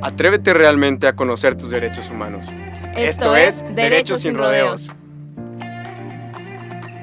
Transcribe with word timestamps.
Atrévete 0.00 0.54
realmente 0.54 1.08
a 1.08 1.16
conocer 1.16 1.56
tus 1.56 1.70
derechos 1.70 2.08
humanos. 2.08 2.46
Esto, 2.96 3.34
es 3.34 3.64
Derechos 3.74 4.22
sin 4.22 4.36
Rodeos. 4.36 4.94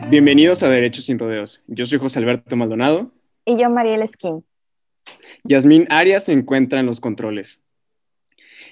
Bienvenidos 0.10 0.64
a 0.64 0.70
Derechos 0.70 1.04
sin 1.04 1.20
Rodeos. 1.20 1.62
Yo 1.68 1.86
soy 1.86 2.00
José 2.00 2.20
Alberto 2.20 2.56
Maldonado. 2.56 3.12
Y 3.44 3.58
yo, 3.58 3.70
Mariel 3.70 4.02
Esquín. 4.02 4.46
Yasmín 5.44 5.88
Arias 5.90 6.24
se 6.26 6.32
encuentra 6.32 6.80
en 6.80 6.86
los 6.86 7.02
controles. 7.02 7.60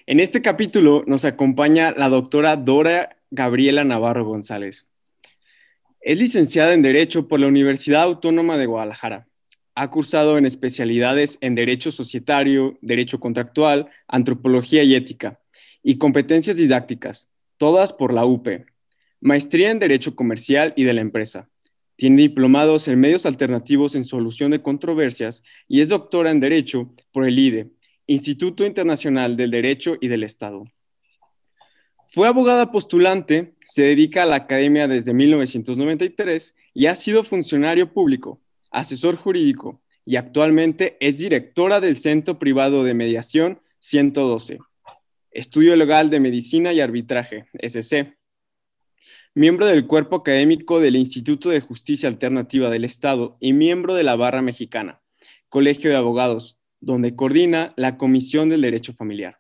En 0.05 0.22
este 0.22 0.42
capítulo 0.42 1.03
nos 1.05 1.26
acompaña 1.26 1.92
la 1.92 2.08
doctora 2.08 2.55
Dora 2.55 3.17
Gabriela 3.30 3.84
Navarro 3.84 4.23
González. 4.23 4.88
Es 6.00 6.17
licenciada 6.17 6.73
en 6.73 6.81
Derecho 6.81 7.28
por 7.28 7.42
la 7.42 7.48
Universidad 7.48 8.03
Autónoma 8.03 8.58
de 8.58 8.67
Guadalajara. 8.67 9.28
Ha 9.76 9.90
cursado 9.90 10.38
en 10.38 10.45
especialidades 10.45 11.38
en 11.41 11.55
Derecho 11.55 11.91
Societario, 11.91 12.77
Derecho 12.81 13.20
Contractual, 13.20 13.90
Antropología 14.08 14.84
y 14.84 14.95
Ética, 14.95 15.40
y 15.81 15.98
competencias 15.98 16.58
didácticas, 16.58 17.30
todas 17.58 17.92
por 17.92 18.14
la 18.14 18.25
UP. 18.25 18.48
Maestría 19.20 19.72
en 19.72 19.80
Derecho 19.80 20.16
Comercial 20.16 20.73
y 20.75 20.83
de 20.83 20.94
la 20.94 21.02
Empresa. 21.02 21.50
Tiene 21.95 22.22
diplomados 22.22 22.88
en 22.88 23.00
medios 23.00 23.25
alternativos 23.25 23.95
en 23.95 24.03
solución 24.03 24.52
de 24.52 24.61
controversias 24.61 25.44
y 25.67 25.81
es 25.81 25.89
doctora 25.89 26.31
en 26.31 26.39
Derecho 26.39 26.89
por 27.11 27.26
el 27.26 27.39
IDE, 27.39 27.72
Instituto 28.05 28.66
Internacional 28.66 29.38
del 29.38 29.52
Derecho 29.52 29.95
y 30.02 30.08
del 30.08 30.23
Estado. 30.23 30.66
Fue 32.08 32.28
abogada 32.28 32.72
postulante, 32.72 33.55
se 33.66 33.83
dedica 33.83 34.23
a 34.23 34.26
la 34.26 34.36
academia 34.36 34.88
desde 34.88 35.14
1993 35.14 36.55
y 36.73 36.86
ha 36.88 36.95
sido 36.95 37.23
funcionario 37.23 37.92
público, 37.92 38.39
asesor 38.74 39.16
jurídico 39.16 39.80
y 40.04 40.18
actualmente 40.18 40.98
es 41.00 41.20
directora 41.20 41.80
del 41.80 41.96
Centro 41.96 42.38
Privado 42.38 42.84
de 42.84 42.94
Mediación 42.94 43.62
112, 43.80 44.60
Estudio 45.32 45.76
Legal 45.76 46.10
de 46.10 46.20
Medicina 46.20 46.74
y 46.74 46.82
Arbitraje, 46.82 47.46
SC. 47.54 48.18
Miembro 49.36 49.66
del 49.66 49.88
cuerpo 49.88 50.18
académico 50.18 50.80
del 50.80 50.96
Instituto 50.96 51.50
de 51.50 51.62
Justicia 51.62 52.10
Alternativa 52.10 52.70
del 52.70 52.84
Estado 52.84 53.38
y 53.40 53.54
miembro 53.54 53.96
de 53.96 54.04
la 54.04 54.16
Barra 54.16 54.42
Mexicana, 54.42 55.02
Colegio 55.50 55.90
de 55.90 55.96
Abogados, 55.96 56.60
donde 56.82 57.16
coordina 57.16 57.74
la 57.78 57.98
Comisión 57.98 58.50
del 58.50 58.62
Derecho 58.62 58.94
Familiar. 58.94 59.40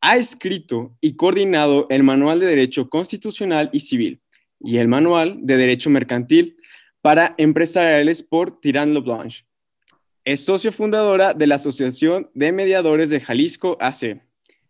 Ha 0.00 0.16
escrito 0.16 0.96
y 1.00 1.16
coordinado 1.16 1.86
el 1.90 2.04
Manual 2.04 2.40
de 2.40 2.46
Derecho 2.46 2.88
Constitucional 2.88 3.70
y 3.72 3.80
Civil 3.80 4.22
y 4.60 4.78
el 4.78 4.88
Manual 4.88 5.38
de 5.42 5.56
Derecho 5.56 5.90
Mercantil 5.90 6.55
para 7.02 7.34
empresariales 7.38 8.22
por 8.22 8.60
Tirán 8.60 8.94
Blanche. 9.02 9.44
Es 10.24 10.44
socio 10.44 10.72
fundadora 10.72 11.34
de 11.34 11.46
la 11.46 11.54
Asociación 11.54 12.30
de 12.34 12.50
Mediadores 12.52 13.10
de 13.10 13.20
Jalisco 13.20 13.76
AC. 13.80 14.20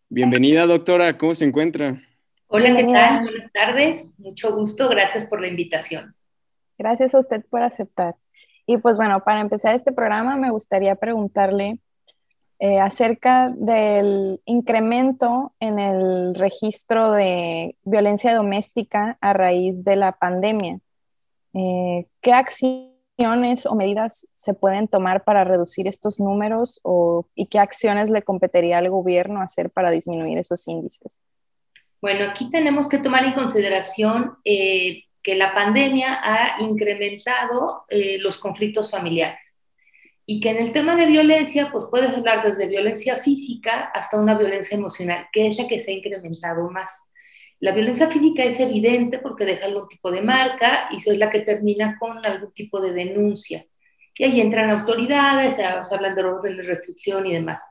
Bienvenida, 0.08 0.66
doctora. 0.66 1.16
¿Cómo 1.16 1.34
se 1.34 1.47
encuentra? 1.47 2.00
Hola, 2.48 2.77
¿qué 2.77 2.84
tal? 2.84 3.22
Buenas 3.22 3.52
tardes. 3.52 4.12
Mucho 4.19 4.54
gusto. 4.54 4.88
Gracias 4.88 5.24
por 5.24 5.41
la 5.41 5.48
invitación. 5.48 6.14
Gracias 6.78 7.14
a 7.14 7.19
usted 7.19 7.44
por 7.48 7.62
aceptar. 7.62 8.14
Y 8.66 8.76
pues 8.78 8.97
bueno, 8.97 9.25
para 9.25 9.41
empezar 9.41 9.75
este 9.75 9.93
programa 9.93 10.37
me 10.37 10.50
gustaría 10.50 10.94
preguntarle 10.94 11.78
eh, 12.58 12.81
acerca 12.81 13.50
del 13.54 14.41
incremento 14.44 15.54
en 15.60 15.78
el 15.78 16.34
registro 16.34 17.12
de 17.12 17.76
violencia 17.84 18.34
doméstica 18.34 19.19
a 19.20 19.32
raíz 19.32 19.84
de 19.84 19.97
la 19.97 20.12
pandemia. 20.12 20.81
Eh, 21.59 22.06
¿Qué 22.21 22.33
acciones 22.33 23.65
o 23.65 23.75
medidas 23.75 24.27
se 24.34 24.53
pueden 24.53 24.89
tomar 24.89 25.25
para 25.25 25.44
reducir 25.44 25.89
estos 25.89 26.21
números 26.21 26.81
o, 26.83 27.27
y 27.34 27.47
qué 27.47 27.59
acciones 27.59 28.11
le 28.11 28.22
competiría 28.22 28.78
al 28.78 28.91
gobierno 28.91 29.41
hacer 29.41 29.71
para 29.71 29.91
disminuir 29.91 30.37
esos 30.39 30.69
índices? 30.69 31.25
Bueno, 32.03 32.27
aquí 32.31 32.50
tenemos 32.50 32.89
que 32.89 32.99
tomar 32.99 33.25
en 33.25 33.33
consideración 33.33 34.37
eh, 34.44 35.05
que 35.22 35.34
la 35.34 35.55
pandemia 35.55 36.21
ha 36.22 36.62
incrementado 36.62 37.84
eh, 37.88 38.19
los 38.19 38.37
conflictos 38.37 38.91
familiares 38.91 39.61
y 40.27 40.41
que 40.41 40.50
en 40.50 40.59
el 40.59 40.73
tema 40.73 40.94
de 40.94 41.06
violencia, 41.06 41.71
pues 41.73 41.87
puedes 41.91 42.11
hablar 42.11 42.44
desde 42.44 42.69
violencia 42.69 43.17
física 43.17 43.91
hasta 43.94 44.21
una 44.21 44.37
violencia 44.37 44.77
emocional, 44.77 45.27
que 45.33 45.47
es 45.47 45.56
la 45.56 45.69
que 45.69 45.78
se 45.78 45.93
ha 45.93 45.94
incrementado 45.94 46.69
más. 46.69 47.05
La 47.61 47.72
violencia 47.72 48.09
física 48.09 48.44
es 48.44 48.61
evidente 48.61 49.19
porque 49.19 49.44
deja 49.44 49.67
algún 49.67 49.89
tipo 49.89 50.11
de 50.11 50.21
marca 50.21 50.89
y 50.91 50.97
es 50.97 51.06
la 51.17 51.31
que 51.31 51.41
termina 51.41 51.97
con 51.99 52.25
algún 52.25 52.53
tipo 52.53 52.81
de 52.81 52.93
denuncia. 52.93 53.65
Y 54.15 54.25
ahí 54.25 54.41
entran 54.41 54.71
autoridades, 54.71 55.56
se 55.56 55.65
hablan 55.65 56.15
de 56.15 56.25
orden 56.25 56.56
de 56.56 56.62
restricción 56.62 57.27
y 57.27 57.33
demás. 57.33 57.62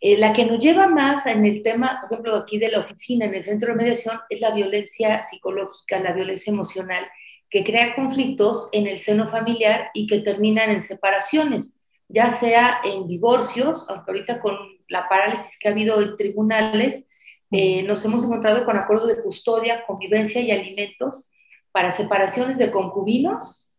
Eh, 0.00 0.16
la 0.16 0.32
que 0.32 0.44
nos 0.44 0.58
lleva 0.60 0.86
más 0.86 1.26
en 1.26 1.44
el 1.44 1.62
tema, 1.62 1.98
por 2.00 2.12
ejemplo, 2.12 2.36
aquí 2.36 2.58
de 2.58 2.70
la 2.70 2.80
oficina, 2.80 3.24
en 3.26 3.34
el 3.34 3.42
centro 3.42 3.68
de 3.68 3.74
mediación, 3.74 4.18
es 4.30 4.40
la 4.40 4.52
violencia 4.52 5.22
psicológica, 5.22 5.98
la 5.98 6.12
violencia 6.12 6.52
emocional, 6.52 7.04
que 7.50 7.64
crea 7.64 7.96
conflictos 7.96 8.68
en 8.72 8.86
el 8.86 8.98
seno 8.98 9.28
familiar 9.28 9.90
y 9.94 10.06
que 10.06 10.20
terminan 10.20 10.70
en 10.70 10.82
separaciones, 10.82 11.74
ya 12.06 12.30
sea 12.30 12.80
en 12.84 13.08
divorcios, 13.08 13.86
aunque 13.88 14.10
ahorita 14.10 14.40
con 14.40 14.56
la 14.88 15.08
parálisis 15.08 15.58
que 15.58 15.68
ha 15.68 15.72
habido 15.72 16.00
en 16.00 16.16
tribunales, 16.16 17.04
eh, 17.50 17.82
nos 17.84 18.04
hemos 18.04 18.24
encontrado 18.24 18.64
con 18.64 18.76
acuerdos 18.76 19.08
de 19.08 19.22
custodia, 19.22 19.84
convivencia 19.86 20.40
y 20.40 20.50
alimentos 20.50 21.30
para 21.72 21.92
separaciones 21.92 22.58
de 22.58 22.70
concubinos 22.70 23.72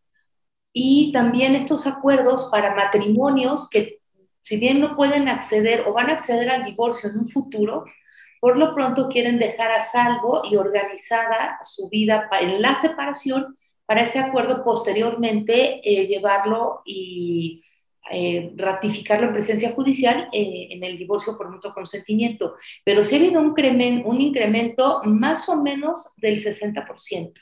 y 0.72 1.12
también 1.12 1.54
estos 1.54 1.86
acuerdos 1.86 2.48
para 2.50 2.74
matrimonios 2.74 3.68
que 3.68 4.00
si 4.42 4.58
bien 4.58 4.80
no 4.80 4.96
pueden 4.96 5.28
acceder 5.28 5.84
o 5.86 5.92
van 5.92 6.10
a 6.10 6.14
acceder 6.14 6.50
al 6.50 6.64
divorcio 6.64 7.10
en 7.10 7.18
un 7.18 7.28
futuro, 7.28 7.84
por 8.40 8.56
lo 8.56 8.74
pronto 8.74 9.08
quieren 9.08 9.38
dejar 9.38 9.70
a 9.70 9.84
salvo 9.84 10.42
y 10.50 10.56
organizada 10.56 11.58
su 11.62 11.88
vida 11.88 12.28
en 12.40 12.62
la 12.62 12.80
separación 12.80 13.58
para 13.84 14.02
ese 14.02 14.18
acuerdo 14.18 14.64
posteriormente 14.64 15.80
eh, 15.84 16.06
llevarlo 16.06 16.82
y 16.84 17.62
eh, 18.10 18.52
ratificarlo 18.56 19.28
en 19.28 19.32
presencia 19.32 19.72
judicial 19.72 20.28
eh, 20.32 20.68
en 20.70 20.82
el 20.82 20.98
divorcio 20.98 21.36
por 21.36 21.50
mutuo 21.50 21.72
consentimiento. 21.72 22.54
Pero 22.84 23.04
sí 23.04 23.16
ha 23.16 23.18
habido 23.18 23.40
un, 23.40 23.54
un 24.04 24.20
incremento 24.20 25.00
más 25.04 25.48
o 25.48 25.62
menos 25.62 26.12
del 26.16 26.42
60% 26.42 27.32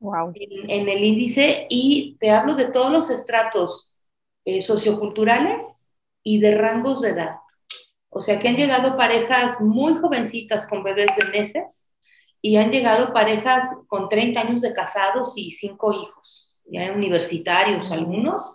wow. 0.00 0.32
en, 0.34 0.70
en, 0.70 0.88
el 0.88 1.04
índice 1.04 1.66
y 1.68 2.16
te 2.20 2.30
hablo 2.30 2.54
de 2.54 2.70
todos 2.70 2.92
los 2.92 3.10
estratos 3.10 3.94
socioculturales 4.62 5.62
y 6.22 6.40
de 6.40 6.56
rangos 6.56 7.02
de 7.02 7.10
edad. 7.10 7.36
O 8.10 8.20
sea 8.20 8.40
que 8.40 8.48
han 8.48 8.56
llegado 8.56 8.96
parejas 8.96 9.60
muy 9.60 9.94
jovencitas 9.94 10.66
con 10.66 10.82
bebés 10.82 11.14
de 11.16 11.26
meses 11.26 11.88
y 12.40 12.56
han 12.56 12.70
llegado 12.70 13.12
parejas 13.12 13.76
con 13.86 14.08
30 14.08 14.40
años 14.40 14.60
de 14.60 14.72
casados 14.72 15.32
y 15.36 15.50
5 15.50 15.92
hijos, 15.92 16.60
ya 16.66 16.92
universitarios 16.92 17.90
algunos, 17.90 18.54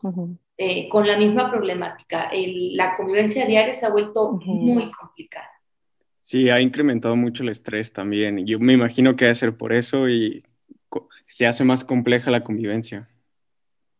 eh, 0.57 0.87
con 0.89 1.07
la 1.07 1.17
misma 1.17 1.49
problemática. 1.49 2.29
la 2.33 2.95
convivencia 2.95 3.45
diaria 3.45 3.75
se 3.75 3.85
ha 3.85 3.89
vuelto 3.89 4.33
muy 4.33 4.91
complicada. 4.91 5.49
Sí, 6.17 6.49
ha 6.49 6.61
incrementado 6.61 7.15
mucho 7.15 7.43
el 7.43 7.49
estrés 7.49 7.91
también. 7.91 8.45
Yo 8.45 8.59
me 8.59 8.73
imagino 8.73 9.15
que 9.15 9.25
debe 9.25 9.35
ser 9.35 9.57
por 9.57 9.73
eso 9.73 10.07
y 10.07 10.43
se 11.25 11.47
hace 11.47 11.63
más 11.63 11.83
compleja 11.83 12.31
la 12.31 12.43
convivencia. 12.43 13.09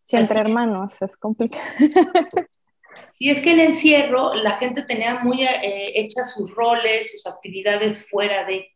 Sí, 0.04 0.18
entre 0.18 0.39
hermanos 0.39 1.01
es 1.01 1.18
complicado. 1.18 1.63
Si 3.13 3.30
es 3.30 3.42
que 3.42 3.51
el 3.51 3.60
encierro, 3.60 4.33
la 4.33 4.57
gente 4.57 4.83
tenía 4.83 5.19
muy 5.19 5.44
eh, 5.44 5.92
hechas 5.95 6.33
sus 6.33 6.54
roles, 6.54 7.12
sus 7.12 7.27
actividades 7.27 8.07
fuera 8.10 8.44
de, 8.44 8.72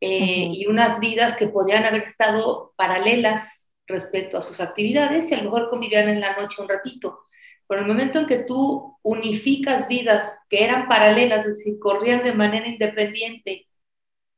eh, 0.00 0.50
y 0.52 0.66
unas 0.66 0.98
vidas 0.98 1.36
que 1.36 1.46
podían 1.46 1.84
haber 1.84 2.02
estado 2.02 2.74
paralelas 2.76 3.55
respecto 3.86 4.38
a 4.38 4.42
sus 4.42 4.60
actividades 4.60 5.30
y 5.30 5.34
a 5.34 5.38
lo 5.38 5.44
mejor 5.44 5.70
convivían 5.70 6.08
en 6.08 6.20
la 6.20 6.36
noche 6.36 6.62
un 6.62 6.68
ratito. 6.68 7.20
Por 7.66 7.78
el 7.78 7.86
momento 7.86 8.20
en 8.20 8.26
que 8.26 8.44
tú 8.44 8.96
unificas 9.02 9.88
vidas 9.88 10.38
que 10.48 10.64
eran 10.64 10.88
paralelas, 10.88 11.46
es 11.46 11.58
decir, 11.58 11.78
corrían 11.78 12.22
de 12.24 12.34
manera 12.34 12.66
independiente 12.66 13.66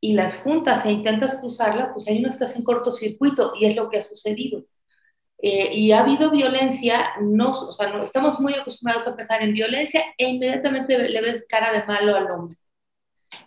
y 0.01 0.15
las 0.15 0.39
juntas 0.39 0.85
e 0.85 0.93
intentas 0.93 1.37
cruzarlas, 1.37 1.91
pues 1.93 2.09
hay 2.09 2.19
unas 2.19 2.37
que 2.37 2.45
hacen 2.45 2.63
cortocircuito 2.63 3.53
y 3.59 3.67
es 3.67 3.77
lo 3.77 3.91
que 3.91 3.99
ha 3.99 4.03
sucedido. 4.03 4.65
Eh, 5.41 5.73
y 5.75 5.93
ha 5.93 6.01
habido 6.01 6.31
violencia, 6.31 7.13
no, 7.21 7.51
o 7.51 7.73
sea, 7.73 7.91
no, 7.91 8.03
estamos 8.03 8.41
muy 8.41 8.55
acostumbrados 8.55 9.07
a 9.07 9.15
pensar 9.15 9.43
en 9.43 9.53
violencia 9.53 10.03
e 10.17 10.29
inmediatamente 10.31 11.09
le 11.09 11.21
ves 11.21 11.47
cara 11.49 11.73
de 11.73 11.87
malo 11.87 12.17
al 12.17 12.31
hombre. 12.31 12.59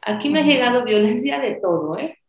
Aquí 0.01 0.29
me 0.29 0.41
ha 0.41 0.43
llegado 0.43 0.85
violencia 0.85 1.39
de 1.39 1.55
todo, 1.61 1.97
¿eh? 1.97 2.20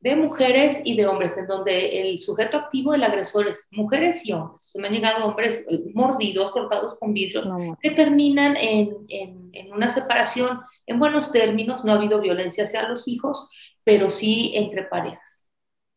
De 0.00 0.16
mujeres 0.16 0.80
y 0.84 0.96
de 0.96 1.06
hombres, 1.06 1.36
en 1.36 1.46
donde 1.46 2.00
el 2.00 2.18
sujeto 2.18 2.56
activo, 2.56 2.94
el 2.94 3.04
agresor 3.04 3.46
es 3.46 3.68
mujeres 3.70 4.26
y 4.26 4.32
hombres. 4.32 4.72
Me 4.76 4.88
han 4.88 4.94
llegado 4.94 5.26
hombres 5.26 5.62
eh, 5.68 5.90
mordidos, 5.94 6.50
cortados 6.52 6.96
con 6.98 7.12
vidrios, 7.12 7.46
que 7.82 7.90
terminan 7.90 8.56
en, 8.56 8.96
en, 9.08 9.72
una 9.72 9.90
separación 9.90 10.60
en 10.86 10.98
buenos 10.98 11.30
términos. 11.32 11.84
No 11.84 11.92
ha 11.92 11.96
habido 11.96 12.20
violencia 12.22 12.64
hacia 12.64 12.88
los 12.88 13.06
hijos, 13.08 13.50
pero 13.84 14.08
sí 14.08 14.52
entre 14.54 14.84
parejas. 14.84 15.46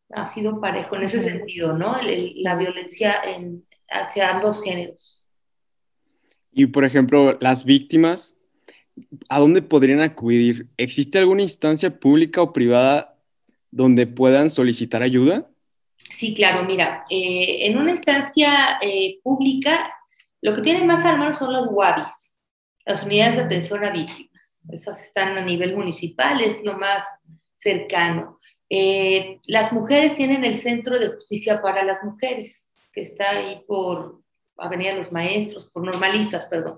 Ha 0.09 0.25
sido 0.25 0.59
parejo 0.59 0.97
en 0.97 1.03
ese 1.03 1.21
sentido, 1.21 1.73
¿no? 1.73 1.95
la 2.01 2.55
violencia 2.57 3.15
en, 3.23 3.65
hacia 3.89 4.35
ambos 4.35 4.61
géneros. 4.61 5.25
Y, 6.51 6.65
por 6.67 6.83
ejemplo, 6.83 7.37
las 7.39 7.63
víctimas, 7.63 8.35
¿a 9.29 9.39
dónde 9.39 9.61
podrían 9.61 10.01
acudir? 10.01 10.67
¿Existe 10.77 11.17
alguna 11.17 11.41
instancia 11.41 11.99
pública 11.99 12.41
o 12.41 12.53
privada 12.53 13.12
donde 13.73 14.05
puedan 14.05 14.49
solicitar 14.49 15.01
ayuda? 15.01 15.49
Sí, 15.97 16.33
claro, 16.33 16.63
mira, 16.65 17.05
eh, 17.09 17.65
en 17.67 17.77
una 17.77 17.91
instancia 17.91 18.77
eh, 18.81 19.19
pública, 19.23 19.91
lo 20.41 20.55
que 20.55 20.61
tienen 20.61 20.85
más 20.85 21.03
armados 21.05 21.37
son 21.37 21.51
los 21.51 21.67
WABIs, 21.71 22.41
las 22.85 23.03
unidades 23.03 23.37
de 23.37 23.43
atención 23.43 23.83
a 23.83 23.91
víctimas. 23.91 24.31
Esas 24.69 25.01
están 25.01 25.37
a 25.37 25.43
nivel 25.43 25.75
municipal, 25.75 26.39
es 26.41 26.63
lo 26.63 26.77
más 26.77 27.03
cercano. 27.55 28.39
Eh, 28.69 29.39
las 29.45 29.73
mujeres 29.73 30.13
tienen 30.13 30.45
el 30.45 30.57
Centro 30.57 30.99
de 30.99 31.09
Justicia 31.09 31.61
para 31.61 31.83
las 31.83 32.03
Mujeres, 32.03 32.69
que 32.91 33.01
está 33.01 33.31
ahí 33.31 33.63
por 33.67 34.21
Avenida 34.57 34.93
Los 34.93 35.11
Maestros, 35.11 35.69
por 35.71 35.83
Normalistas, 35.83 36.45
perdón, 36.45 36.77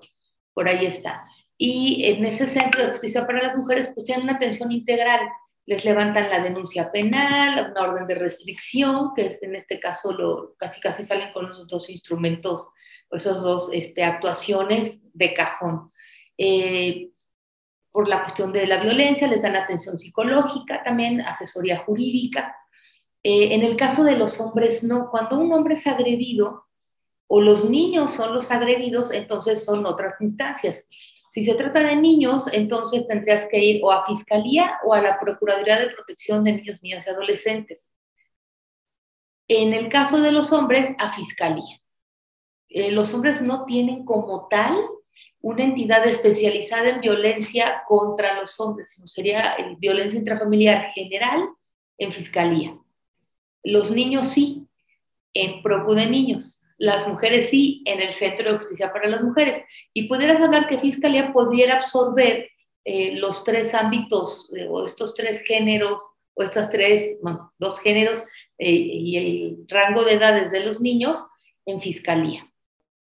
por 0.54 0.68
ahí 0.68 0.86
está. 0.86 1.28
Y 1.58 2.04
en 2.06 2.26
ese 2.26 2.48
Centro 2.48 2.84
de 2.84 2.92
Justicia 2.92 3.26
para 3.26 3.42
las 3.42 3.56
Mujeres, 3.56 3.92
pues 3.94 4.06
tienen 4.06 4.24
una 4.24 4.34
atención 4.34 4.72
integral 4.72 5.22
les 5.66 5.84
levantan 5.84 6.30
la 6.30 6.42
denuncia 6.42 6.92
penal, 6.92 7.72
una 7.72 7.90
orden 7.90 8.08
de 8.08 8.16
restricción, 8.16 9.14
que 9.16 9.28
es 9.28 9.42
en 9.42 9.56
este 9.56 9.80
caso 9.80 10.14
lo, 10.14 10.56
casi 10.58 10.80
casi 10.80 11.04
salen 11.04 11.34
con 11.34 11.52
esos 11.52 11.68
dos 11.68 11.90
instrumentos, 11.90 12.70
esas 13.12 13.42
dos 13.42 13.70
este, 13.74 14.04
actuaciones 14.04 15.02
de 15.14 15.34
cajón. 15.34 15.92
Eh, 16.38 17.10
por 17.92 18.08
la 18.08 18.24
cuestión 18.24 18.52
de 18.52 18.68
la 18.68 18.78
violencia, 18.78 19.28
les 19.28 19.42
dan 19.42 19.56
atención 19.56 19.98
psicológica, 19.98 20.84
también 20.84 21.22
asesoría 21.22 21.80
jurídica. 21.80 22.56
Eh, 23.24 23.56
en 23.56 23.64
el 23.64 23.78
caso 23.78 24.04
de 24.04 24.18
los 24.18 24.40
hombres, 24.42 24.84
no. 24.84 25.10
Cuando 25.10 25.40
un 25.40 25.52
hombre 25.54 25.76
es 25.76 25.88
agredido 25.88 26.66
o 27.28 27.42
los 27.42 27.68
niños 27.70 28.12
son 28.12 28.34
los 28.34 28.52
agredidos, 28.52 29.12
entonces 29.12 29.64
son 29.64 29.86
otras 29.86 30.20
instancias. 30.20 30.86
Si 31.36 31.44
se 31.44 31.56
trata 31.56 31.82
de 31.84 31.98
niños, 31.98 32.48
entonces 32.54 33.06
tendrías 33.08 33.46
que 33.52 33.60
ir 33.60 33.82
o 33.84 33.92
a 33.92 34.06
Fiscalía 34.06 34.80
o 34.86 34.94
a 34.94 35.02
la 35.02 35.20
Procuraduría 35.20 35.78
de 35.78 35.90
Protección 35.90 36.46
de 36.46 36.54
Niños, 36.54 36.82
Niñas 36.82 37.06
y 37.06 37.10
Adolescentes. 37.10 37.92
En 39.50 39.74
el 39.74 39.90
caso 39.90 40.22
de 40.22 40.32
los 40.32 40.54
hombres, 40.54 40.96
a 40.98 41.12
Fiscalía. 41.12 41.82
Eh, 42.70 42.94
los 42.94 43.14
hombres 43.14 43.42
no 43.42 43.66
tienen 43.66 44.06
como 44.06 44.48
tal 44.48 44.80
una 45.42 45.66
entidad 45.66 46.08
especializada 46.08 46.92
en 46.92 47.02
violencia 47.02 47.84
contra 47.86 48.40
los 48.40 48.58
hombres, 48.62 48.94
sino 48.94 49.08
sería 49.08 49.58
violencia 49.78 50.18
intrafamiliar 50.18 50.90
general 50.94 51.50
en 51.98 52.14
Fiscalía. 52.14 52.80
Los 53.62 53.92
niños 53.92 54.30
sí, 54.30 54.70
en 55.34 55.62
Procura 55.62 56.04
de 56.04 56.12
Niños 56.12 56.65
las 56.78 57.08
mujeres 57.08 57.50
sí 57.50 57.84
en 57.86 58.02
el 58.02 58.12
Centro 58.12 58.52
de 58.52 58.58
Justicia 58.58 58.92
para 58.92 59.08
las 59.10 59.22
Mujeres. 59.22 59.62
Y 59.94 60.08
pudieras 60.08 60.42
hablar 60.42 60.68
que 60.68 60.80
Fiscalía 60.80 61.32
pudiera 61.32 61.76
absorber 61.76 62.50
eh, 62.84 63.16
los 63.16 63.44
tres 63.44 63.74
ámbitos 63.74 64.52
eh, 64.56 64.68
o 64.70 64.86
estos 64.86 65.16
tres 65.16 65.42
géneros 65.42 66.06
o 66.36 66.44
estas 66.44 66.70
tres, 66.70 67.18
bueno, 67.22 67.54
dos 67.58 67.80
géneros 67.80 68.24
eh, 68.58 68.72
y 68.72 69.18
el 69.18 69.66
rango 69.68 70.04
de 70.04 70.14
edades 70.14 70.52
de 70.52 70.60
los 70.60 70.82
niños 70.82 71.26
en 71.66 71.82
Fiscalía. 71.82 72.46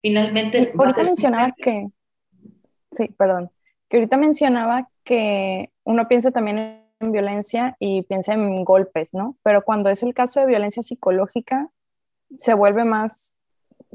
Finalmente... 0.01 0.73
Ahorita 0.77 1.03
mencionaba 1.03 1.53
que... 1.57 1.87
Sí, 2.91 3.07
perdón. 3.17 3.51
Que 3.87 3.97
ahorita 3.97 4.17
mencionaba 4.17 4.89
que 5.03 5.71
uno 5.83 6.07
piensa 6.07 6.31
también 6.31 6.83
en 6.99 7.11
violencia 7.11 7.75
y 7.79 8.03
piensa 8.03 8.33
en 8.33 8.63
golpes, 8.63 9.13
¿no? 9.13 9.37
Pero 9.43 9.63
cuando 9.63 9.89
es 9.89 10.03
el 10.03 10.13
caso 10.13 10.41
de 10.41 10.45
violencia 10.45 10.83
psicológica, 10.83 11.69
se 12.37 12.53
vuelve 12.53 12.83
más 12.83 13.35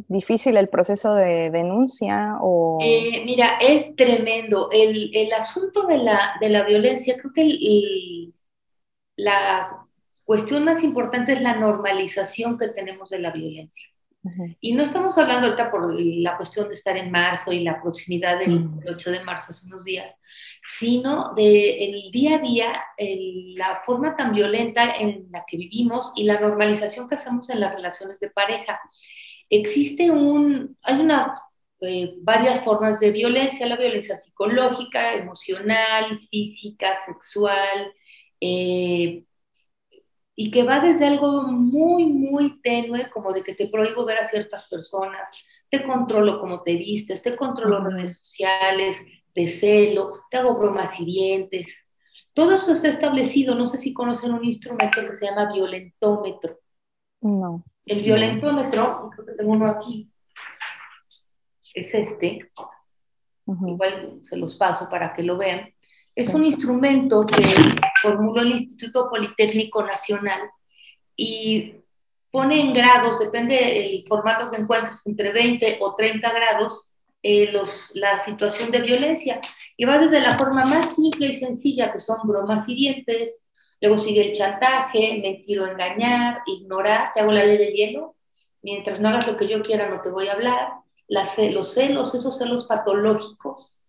difícil 0.08 0.56
el 0.56 0.68
proceso 0.68 1.14
de 1.14 1.50
denuncia? 1.50 2.36
O... 2.40 2.78
Eh, 2.82 3.22
mira, 3.24 3.58
es 3.60 3.94
tremendo. 3.96 4.68
El, 4.72 5.10
el 5.14 5.32
asunto 5.32 5.86
de 5.86 5.98
la, 5.98 6.36
de 6.40 6.50
la, 6.50 6.64
violencia, 6.64 7.16
creo 7.18 7.32
que 7.32 8.32
la 9.16 9.86
cuestión 10.24 10.64
más 10.64 10.82
importante 10.82 11.32
es 11.32 11.40
la 11.40 11.56
normalización 11.56 12.58
que 12.58 12.68
tenemos 12.68 13.10
de 13.10 13.20
la 13.20 13.30
violencia. 13.30 13.88
Y 14.60 14.74
no 14.74 14.82
estamos 14.82 15.16
hablando 15.18 15.46
ahorita 15.46 15.70
por 15.70 15.94
la 15.98 16.36
cuestión 16.36 16.68
de 16.68 16.74
estar 16.74 16.96
en 16.96 17.10
marzo 17.10 17.52
y 17.52 17.60
la 17.60 17.80
proximidad 17.80 18.40
del 18.40 18.68
8 18.88 19.10
de 19.10 19.22
marzo, 19.24 19.52
hace 19.52 19.66
unos 19.66 19.84
días, 19.84 20.18
sino 20.66 21.32
de 21.34 21.84
el 21.84 22.10
día 22.10 22.36
a 22.36 22.38
día, 22.38 22.84
la 22.98 23.82
forma 23.86 24.16
tan 24.16 24.32
violenta 24.32 24.96
en 24.96 25.28
la 25.30 25.44
que 25.46 25.56
vivimos 25.56 26.12
y 26.16 26.24
la 26.24 26.40
normalización 26.40 27.08
que 27.08 27.14
hacemos 27.14 27.50
en 27.50 27.60
las 27.60 27.74
relaciones 27.74 28.18
de 28.20 28.30
pareja. 28.30 28.80
Existe 29.48 30.10
un, 30.10 30.76
hay 30.82 31.00
una, 31.00 31.36
eh, 31.80 32.14
varias 32.18 32.64
formas 32.64 33.00
de 33.00 33.12
violencia, 33.12 33.66
la 33.66 33.76
violencia 33.76 34.16
psicológica, 34.16 35.14
emocional, 35.14 36.20
física, 36.30 36.96
sexual, 37.04 37.92
eh, 38.40 39.24
y 40.34 40.50
que 40.50 40.62
va 40.64 40.80
desde 40.80 41.06
algo 41.06 41.44
muy, 41.44 42.04
muy 42.06 42.60
tenue, 42.60 43.10
como 43.10 43.32
de 43.32 43.42
que 43.42 43.54
te 43.54 43.68
prohíbo 43.68 44.04
ver 44.04 44.18
a 44.18 44.28
ciertas 44.28 44.68
personas, 44.68 45.30
te 45.70 45.82
controlo 45.82 46.38
cómo 46.40 46.62
te 46.62 46.74
vistes, 46.74 47.22
te 47.22 47.36
controlo 47.36 47.80
redes 47.80 48.18
sociales, 48.18 48.98
de 49.34 49.48
celo, 49.48 50.24
te 50.30 50.38
hago 50.38 50.58
bromas 50.58 51.00
hirientes. 51.00 51.86
Todo 52.34 52.54
eso 52.54 52.72
está 52.72 52.88
establecido, 52.88 53.54
no 53.54 53.66
sé 53.66 53.78
si 53.78 53.94
conocen 53.94 54.34
un 54.34 54.44
instrumento 54.44 55.00
que 55.06 55.14
se 55.14 55.26
llama 55.26 55.52
violentómetro. 55.52 56.58
No. 57.20 57.64
El 57.84 58.02
violentómetro, 58.02 59.10
creo 59.14 59.26
que 59.26 59.32
tengo 59.32 59.52
uno 59.52 59.68
aquí, 59.68 60.10
es 61.74 61.94
este. 61.94 62.50
Igual 63.46 64.18
se 64.22 64.36
los 64.36 64.54
paso 64.56 64.88
para 64.90 65.14
que 65.14 65.22
lo 65.22 65.36
vean. 65.36 65.72
Es 66.14 66.32
un 66.34 66.44
instrumento 66.44 67.26
que 67.26 67.42
formuló 68.02 68.40
el 68.40 68.52
Instituto 68.52 69.08
Politécnico 69.10 69.82
Nacional 69.84 70.40
y 71.14 71.74
pone 72.30 72.60
en 72.60 72.72
grados, 72.72 73.18
depende 73.18 73.54
del 73.54 74.04
formato 74.08 74.50
que 74.50 74.60
encuentres, 74.60 75.06
entre 75.06 75.32
20 75.32 75.78
o 75.80 75.94
30 75.94 76.32
grados, 76.32 76.92
eh, 77.22 77.52
los, 77.52 77.92
la 77.94 78.24
situación 78.24 78.70
de 78.70 78.80
violencia. 78.80 79.40
Y 79.76 79.84
va 79.84 79.98
desde 79.98 80.20
la 80.20 80.38
forma 80.38 80.64
más 80.64 80.94
simple 80.94 81.28
y 81.28 81.34
sencilla, 81.34 81.92
que 81.92 82.00
son 82.00 82.18
bromas 82.24 82.68
hirientes, 82.68 83.42
Luego 83.80 83.98
sigue 83.98 84.26
el 84.26 84.32
chantaje, 84.32 85.20
mentir 85.22 85.60
o 85.60 85.66
engañar, 85.66 86.42
ignorar, 86.46 87.12
te 87.14 87.20
hago 87.20 87.32
la 87.32 87.44
ley 87.44 87.58
del 87.58 87.72
hielo, 87.72 88.16
mientras 88.62 89.00
no 89.00 89.08
hagas 89.08 89.26
lo 89.26 89.36
que 89.36 89.48
yo 89.48 89.62
quiera 89.62 89.88
no 89.88 90.00
te 90.00 90.10
voy 90.10 90.28
a 90.28 90.32
hablar, 90.32 90.68
los 91.08 91.28
celos, 91.68 92.14
esos 92.14 92.38
celos 92.38 92.66
patológicos, 92.66 93.80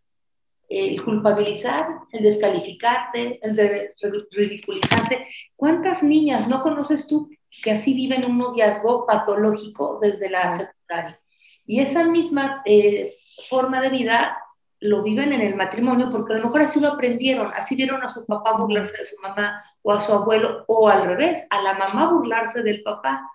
el 0.69 1.01
culpabilizar, 1.03 1.87
el 2.11 2.23
descalificarte, 2.23 3.39
el 3.41 3.55
de 3.55 3.91
ridiculizarte. 4.31 5.27
¿Cuántas 5.55 6.03
niñas 6.03 6.47
no 6.47 6.61
conoces 6.61 7.07
tú 7.07 7.29
que 7.63 7.71
así 7.71 7.93
viven 7.93 8.25
un 8.25 8.37
noviazgo 8.37 9.05
patológico 9.05 9.99
desde 10.01 10.29
la 10.29 10.51
secundaria? 10.51 11.19
Y 11.65 11.79
esa 11.79 12.03
misma 12.03 12.61
eh, 12.65 13.17
forma 13.49 13.81
de 13.81 13.89
vida 13.89 14.37
lo 14.79 15.03
viven 15.03 15.33
en 15.33 15.41
el 15.41 15.55
matrimonio 15.55 16.09
porque 16.11 16.33
a 16.33 16.37
lo 16.37 16.45
mejor 16.45 16.61
así 16.61 16.79
lo 16.79 16.89
aprendieron, 16.89 17.51
así 17.53 17.75
vieron 17.75 18.03
a 18.03 18.09
su 18.09 18.25
papá 18.25 18.57
burlarse 18.57 18.97
de 18.97 19.05
su 19.05 19.15
mamá 19.21 19.61
o 19.81 19.91
a 19.91 20.01
su 20.01 20.13
abuelo, 20.13 20.65
o 20.67 20.87
al 20.87 21.03
revés, 21.03 21.45
a 21.49 21.61
la 21.61 21.73
mamá 21.73 22.11
burlarse 22.11 22.61
del 22.63 22.83
papá, 22.83 23.29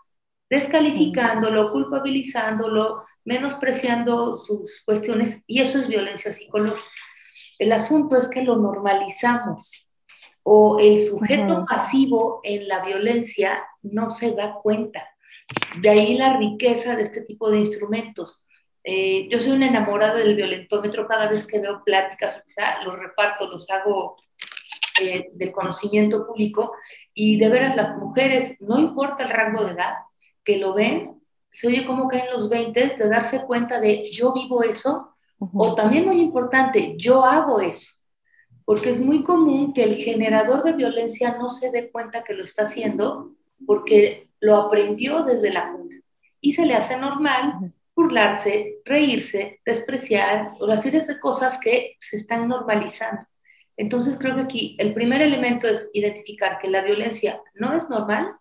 descalificándolo, 0.49 1.73
culpabilizándolo, 1.73 3.03
menospreciando 3.25 4.37
sus 4.37 4.83
cuestiones, 4.85 5.43
y 5.47 5.61
eso 5.61 5.81
es 5.81 5.89
violencia 5.89 6.33
psicológica. 6.33 6.91
El 7.59 7.73
asunto 7.73 8.17
es 8.17 8.29
que 8.29 8.43
lo 8.43 8.57
normalizamos 8.57 9.89
o 10.43 10.79
el 10.81 10.99
sujeto 10.99 11.65
pasivo 11.65 12.41
en 12.43 12.67
la 12.69 12.85
violencia 12.85 13.65
no 13.83 14.11
se 14.11 14.33
da 14.33 14.55
cuenta. 14.55 15.09
De 15.81 15.91
ahí 15.91 16.17
la 16.17 16.37
riqueza 16.37 16.97
de 16.97 17.03
este 17.03 17.23
tipo 17.23 17.51
de 17.51 17.61
instrumentos 17.61 18.47
eh, 18.85 19.29
yo 19.31 19.41
soy 19.41 19.53
una 19.53 19.69
enamorada 19.69 20.15
del 20.15 20.35
violentómetro, 20.35 21.07
cada 21.07 21.29
vez 21.29 21.47
que 21.47 21.61
veo 21.61 21.83
pláticas, 21.85 22.43
los 22.85 22.99
reparto, 22.99 23.47
los 23.47 23.71
hago 23.71 24.17
eh, 25.01 25.31
del 25.35 25.53
conocimiento 25.53 26.27
público 26.27 26.73
y 27.15 27.39
de 27.39 27.49
veras 27.49 27.77
las 27.77 27.97
mujeres, 27.97 28.57
no 28.61 28.79
importa 28.79 29.25
el 29.25 29.31
rango 29.31 29.65
de 29.65 29.73
edad, 29.73 29.95
que 30.45 30.59
lo 30.59 30.75
ven, 30.75 31.23
se 31.51 31.69
oye 31.69 31.87
como 31.87 32.09
que 32.09 32.19
en 32.19 32.31
los 32.31 32.49
20 32.49 32.97
de 32.97 33.09
darse 33.09 33.45
cuenta 33.45 33.79
de 33.79 34.11
yo 34.11 34.33
vivo 34.33 34.63
eso, 34.65 35.15
o 35.39 35.75
también 35.75 36.07
muy 36.07 36.21
importante, 36.21 36.95
yo 36.99 37.25
hago 37.25 37.61
eso. 37.61 37.91
porque 38.65 38.91
es 38.91 39.01
muy 39.01 39.25
común 39.25 39.73
que 39.75 39.83
el 39.83 39.97
generador 39.97 40.63
de 40.63 40.73
violencia 40.73 41.37
no 41.37 41.51
se 41.51 41.73
dé 41.73 41.91
cuenta 41.91 42.23
que 42.23 42.33
lo 42.33 42.45
está 42.45 42.63
haciendo 42.63 43.33
porque 43.67 44.31
lo 44.39 44.57
aprendió 44.57 45.25
desde 45.25 45.53
la 45.53 45.73
cuna. 45.73 46.01
Y 46.41 46.53
se 46.53 46.65
le 46.65 46.75
hace 46.75 46.97
normal 46.97 47.73
burlarse, 47.95 48.79
reírse, 48.85 49.61
despreciar 49.65 50.53
o 50.61 50.67
las 50.67 50.83
series 50.83 51.07
de 51.07 51.21
cosas 51.21 51.59
que 51.59 51.97
se 52.01 52.17
están 52.17 52.49
normalizando. 52.49 53.23
Entonces 53.77 54.17
creo 54.19 54.37
que 54.37 54.43
aquí 54.43 54.77
el 54.79 54.95
primer 54.95 55.23
elemento 55.23 55.67
es 55.69 55.91
identificar 55.93 56.59
que 56.59 56.69
la 56.69 56.83
violencia 56.83 57.41
no 57.55 57.77
es 57.77 57.89
normal 57.89 58.35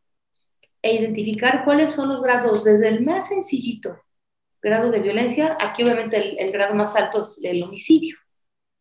e 0.81 0.95
identificar 0.95 1.63
cuáles 1.63 1.93
son 1.93 2.09
los 2.09 2.21
grados 2.21 2.63
desde 2.63 2.89
el 2.89 3.01
más 3.01 3.27
sencillito 3.27 3.97
grado 4.61 4.91
de 4.91 4.99
violencia, 4.99 5.57
aquí 5.59 5.83
obviamente 5.83 6.39
el, 6.41 6.51
grado 6.51 6.75
más 6.75 6.95
alto 6.95 7.23
es 7.23 7.39
el 7.43 7.63
homicidio, 7.63 8.15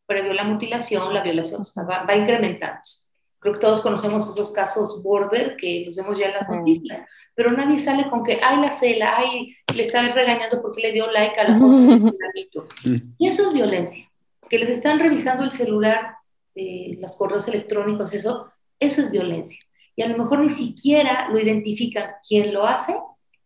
previo 0.06 0.34
la 0.34 0.44
mutilación, 0.44 1.12
la 1.14 1.22
violación, 1.22 1.62
va 1.88 2.16
incrementándose. 2.16 3.09
Creo 3.40 3.54
que 3.54 3.61
todos 3.61 3.80
conocemos 3.80 4.28
esos 4.28 4.52
casos 4.52 5.02
border 5.02 5.56
que 5.56 5.82
los 5.87 5.97
vemos 5.97 6.18
ya 6.18 6.26
en 6.26 6.32
las 6.35 6.49
noticias, 6.56 7.00
pero 7.35 7.50
nadie 7.50 7.78
sale 7.78 8.11
con 8.11 8.23
que, 8.23 8.38
ay, 8.42 8.61
la 8.61 8.70
cela, 8.70 9.14
ay, 9.16 9.56
le 9.75 9.85
estaba 9.85 10.09
regañando 10.09 10.61
porque 10.61 10.82
le 10.82 10.92
dio 10.92 11.11
like 11.11 11.40
a 11.40 11.49
la 11.49 11.59
foto 11.59 11.75
del 11.75 13.14
Y 13.16 13.26
eso 13.26 13.47
es 13.47 13.52
violencia. 13.54 14.11
Que 14.50 14.59
les 14.59 14.68
están 14.68 14.99
revisando 14.99 15.44
el 15.44 15.52
celular, 15.52 16.16
eh, 16.54 16.99
los 17.00 17.16
correos 17.16 17.49
electrónicos, 17.49 18.12
eso, 18.12 18.50
eso 18.78 19.00
es 19.00 19.11
violencia. 19.11 19.64
Y 19.97 20.02
a 20.02 20.09
lo 20.09 20.18
mejor 20.18 20.40
ni 20.40 20.50
siquiera 20.50 21.28
lo 21.30 21.40
identifican 21.40 22.11
quién 22.28 22.52
lo 22.52 22.66
hace 22.66 22.94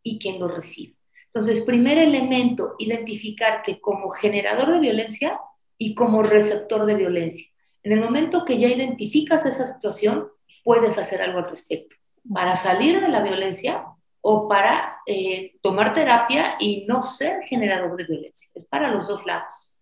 y 0.03 0.19
quién 0.19 0.41
lo 0.41 0.49
recibe. 0.49 0.97
Entonces, 1.27 1.65
primer 1.65 1.99
elemento, 1.99 2.75
identificar 2.79 3.63
que 3.63 3.81
como 3.81 4.11
generador 4.11 4.73
de 4.73 4.81
violencia 4.81 5.39
y 5.79 5.95
como 5.95 6.23
receptor 6.23 6.85
de 6.87 6.97
violencia. 6.97 7.49
En 7.85 7.93
el 7.93 8.01
momento 8.01 8.45
que 8.45 8.59
ya 8.59 8.67
identificas 8.67 9.47
esa 9.47 9.69
situación, 9.69 10.29
puedes 10.65 10.99
hacer 10.99 11.23
algo 11.23 11.39
al 11.39 11.51
respecto 11.51 11.97
para 12.33 12.57
salir 12.57 13.01
de 13.01 13.09
la 13.09 13.23
violencia 13.23 13.85
o 14.23 14.49
para 14.49 14.99
eh, 15.07 15.57
tomar 15.61 15.93
terapia 15.93 16.57
y 16.59 16.87
no 16.87 17.03
ser 17.03 17.43
generador 17.43 17.97
de 17.97 18.05
violencia. 18.05 18.51
Es 18.55 18.65
para 18.65 18.89
los 18.89 19.09
dos 19.09 19.25
lados. 19.27 19.79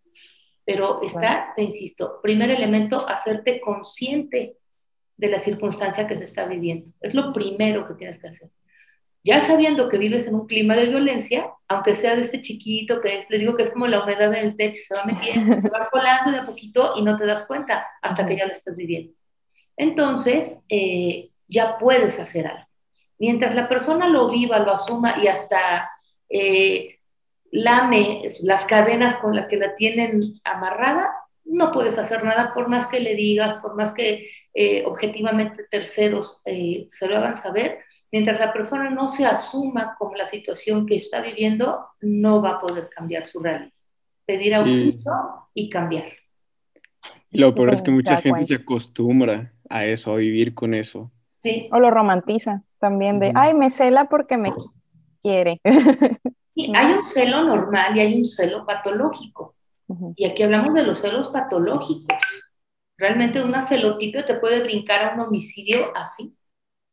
Pero 0.64 1.00
está, 1.02 1.52
te 1.54 1.62
insisto, 1.62 2.21
primer 2.21 2.50
elemento, 2.50 3.09
hacerte 3.09 3.61
consciente 3.61 4.59
de 5.16 5.28
la 5.28 5.38
circunstancia 5.38 6.06
que 6.06 6.18
se 6.18 6.25
está 6.25 6.47
viviendo. 6.47 6.90
Es 7.00 7.14
lo 7.14 7.32
primero 7.32 7.87
que 7.87 7.94
tienes 7.94 8.18
que 8.18 8.28
hacer. 8.28 8.50
Ya 9.25 9.38
sabiendo 9.38 9.88
que 9.88 9.99
vives 9.99 10.26
en 10.26 10.35
un 10.35 10.47
clima 10.47 10.75
de 10.75 10.87
violencia, 10.87 11.49
aunque 11.69 11.95
sea 11.95 12.17
de 12.17 12.23
ese 12.23 12.41
chiquito 12.41 13.00
que 13.00 13.21
es, 13.21 13.31
les 13.31 13.41
digo 13.41 13.57
que 13.57 13.62
es 13.62 13.71
como 13.71 13.87
la 13.87 14.02
humedad 14.02 14.35
en 14.35 14.47
el 14.47 14.57
techo, 14.57 14.81
se 14.87 14.95
va 14.95 15.05
metiendo, 15.05 15.55
se 15.62 15.69
va 15.69 15.88
colando 15.91 16.33
de 16.33 16.38
a 16.38 16.47
poquito 16.47 16.95
y 16.97 17.02
no 17.02 17.17
te 17.17 17.26
das 17.26 17.47
cuenta 17.47 17.87
hasta 18.02 18.26
que 18.26 18.37
ya 18.37 18.47
lo 18.47 18.52
estás 18.52 18.76
viviendo. 18.76 19.14
Entonces, 19.76 20.59
eh, 20.69 21.31
ya 21.49 21.79
puedes 21.79 22.19
hacer 22.19 22.47
algo. 22.47 22.67
Mientras 23.19 23.55
la 23.55 23.69
persona 23.69 24.09
lo 24.09 24.29
viva, 24.31 24.59
lo 24.59 24.73
asuma 24.73 25.14
y 25.23 25.29
hasta 25.29 25.88
eh, 26.29 26.99
lame 27.52 28.23
las 28.43 28.64
cadenas 28.64 29.17
con 29.17 29.37
las 29.37 29.47
que 29.47 29.57
la 29.57 29.76
tienen 29.76 30.41
amarrada, 30.43 31.12
no 31.45 31.71
puedes 31.71 31.99
hacer 31.99 32.25
nada 32.25 32.52
por 32.55 32.69
más 32.69 32.88
que 32.88 33.00
le 33.00 33.14
digas, 33.14 33.55
por 33.55 33.76
más 33.76 33.93
que 33.93 34.29
eh, 34.55 34.85
objetivamente 34.87 35.64
terceros 35.71 36.41
se 36.45 37.07
lo 37.07 37.17
hagan 37.17 37.37
saber, 37.37 37.79
Mientras 38.12 38.38
la 38.38 38.52
persona 38.52 38.90
no 38.90 39.09
se 39.09 39.25
asuma 39.25 39.97
como 39.99 40.14
la 40.14 40.26
situación 40.26 40.85
que 40.87 40.97
está 40.97 41.23
viviendo, 41.23 41.87
no 42.02 42.42
va 42.42 42.50
a 42.50 42.61
poder 42.61 42.90
cambiar 42.90 43.25
su 43.25 43.40
realidad. 43.40 43.73
Pedir 44.26 44.54
auxilio 44.54 45.00
y 45.54 45.71
cambiar. 45.71 46.12
lo 47.31 47.54
peor 47.54 47.73
es 47.73 47.81
que 47.81 47.90
mucha 47.90 48.19
gente 48.19 48.45
se 48.45 48.54
acostumbra 48.57 49.54
a 49.71 49.87
eso, 49.87 50.12
a 50.12 50.16
vivir 50.16 50.54
con 50.54 50.75
eso. 50.75 51.11
Sí. 51.38 51.71
O 51.73 51.81
lo 51.81 51.90
romantiza 51.90 52.62
también 52.78 53.19
de, 53.19 53.33
ay, 53.35 53.54
me 53.54 53.71
cela 53.71 54.09
porque 54.11 54.37
me 54.37 54.52
quiere. 55.23 55.61
Sí, 56.54 56.71
hay 56.76 56.92
un 56.92 57.02
celo 57.02 57.45
normal 57.45 57.97
y 57.97 58.00
hay 58.00 58.14
un 58.14 58.26
celo 58.26 58.66
patológico. 58.66 59.57
Y 60.16 60.26
aquí 60.26 60.42
hablamos 60.42 60.75
de 60.75 60.85
los 60.85 60.99
celos 60.99 61.31
patológicos. 61.31 62.19
Realmente 62.99 63.42
una 63.42 63.62
celotipia 63.62 64.26
te 64.26 64.35
puede 64.35 64.62
brincar 64.62 65.00
a 65.02 65.14
un 65.14 65.21
homicidio 65.21 65.97
así. 65.97 66.37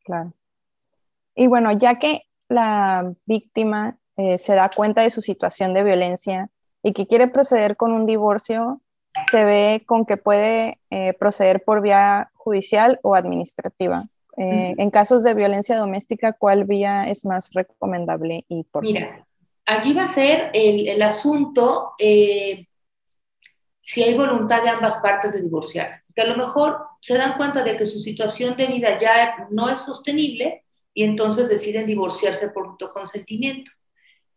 Claro. 0.02 0.32
Y 1.40 1.46
bueno, 1.46 1.72
ya 1.72 1.98
que 1.98 2.26
la 2.50 3.14
víctima 3.24 3.96
eh, 4.18 4.36
se 4.36 4.54
da 4.54 4.68
cuenta 4.68 5.00
de 5.00 5.08
su 5.08 5.22
situación 5.22 5.72
de 5.72 5.82
violencia 5.82 6.50
y 6.82 6.92
que 6.92 7.06
quiere 7.06 7.28
proceder 7.28 7.78
con 7.78 7.92
un 7.92 8.04
divorcio, 8.04 8.82
se 9.30 9.46
ve 9.46 9.82
con 9.86 10.04
que 10.04 10.18
puede 10.18 10.80
eh, 10.90 11.14
proceder 11.14 11.64
por 11.64 11.80
vía 11.80 12.30
judicial 12.34 13.00
o 13.02 13.14
administrativa. 13.14 14.06
Eh, 14.36 14.74
en 14.76 14.90
casos 14.90 15.22
de 15.22 15.32
violencia 15.32 15.78
doméstica, 15.78 16.34
¿cuál 16.34 16.64
vía 16.64 17.08
es 17.08 17.24
más 17.24 17.52
recomendable 17.54 18.44
y 18.46 18.64
por 18.64 18.82
Mira, 18.82 19.26
aquí 19.64 19.94
va 19.94 20.04
a 20.04 20.08
ser 20.08 20.50
el, 20.52 20.88
el 20.88 21.00
asunto 21.00 21.94
si 21.96 24.02
hay 24.02 24.14
voluntad 24.14 24.62
de 24.62 24.68
ambas 24.68 24.98
partes 24.98 25.32
de 25.32 25.40
divorciar. 25.40 26.02
Que 26.14 26.20
a 26.20 26.26
lo 26.26 26.36
mejor 26.36 26.80
se 27.00 27.16
dan 27.16 27.38
cuenta 27.38 27.64
de 27.64 27.78
que 27.78 27.86
su 27.86 27.98
situación 27.98 28.58
de 28.58 28.66
vida 28.66 28.98
ya 28.98 29.48
no 29.48 29.70
es 29.70 29.78
sostenible 29.78 30.64
y 30.94 31.04
entonces 31.04 31.48
deciden 31.48 31.86
divorciarse 31.86 32.48
por 32.50 32.68
mutuo 32.68 32.92
consentimiento. 32.92 33.72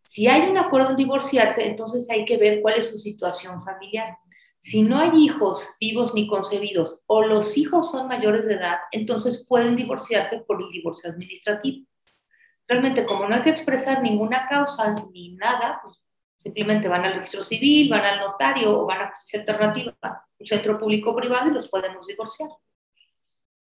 Si 0.02 0.28
hay 0.28 0.48
un 0.48 0.58
acuerdo 0.58 0.90
en 0.90 0.96
divorciarse, 0.96 1.66
entonces 1.66 2.08
hay 2.10 2.24
que 2.24 2.36
ver 2.36 2.60
cuál 2.62 2.74
es 2.78 2.90
su 2.90 2.98
situación 2.98 3.60
familiar. 3.60 4.16
Si 4.58 4.82
no 4.82 4.98
hay 4.98 5.10
hijos 5.16 5.70
vivos 5.80 6.14
ni 6.14 6.26
concebidos 6.26 7.02
o 7.06 7.22
los 7.22 7.56
hijos 7.56 7.90
son 7.90 8.08
mayores 8.08 8.46
de 8.46 8.54
edad, 8.54 8.78
entonces 8.92 9.44
pueden 9.48 9.76
divorciarse 9.76 10.38
por 10.46 10.62
el 10.62 10.70
divorcio 10.70 11.10
administrativo. 11.10 11.86
Realmente, 12.66 13.04
como 13.04 13.28
no 13.28 13.34
hay 13.34 13.42
que 13.42 13.50
expresar 13.50 14.02
ninguna 14.02 14.46
causa 14.48 14.94
ni 15.12 15.34
nada, 15.36 15.80
pues 15.82 15.96
simplemente 16.36 16.88
van 16.88 17.04
al 17.04 17.14
registro 17.14 17.42
civil, 17.42 17.90
van 17.90 18.04
al 18.04 18.20
notario 18.20 18.80
o 18.80 18.86
van 18.86 19.02
a 19.02 19.10
justicia 19.10 19.40
alternativa, 19.40 19.94
un 20.38 20.46
centro 20.46 20.78
público 20.78 21.14
privado 21.14 21.50
y 21.50 21.54
los 21.54 21.68
podemos 21.68 22.06
divorciar. 22.06 22.48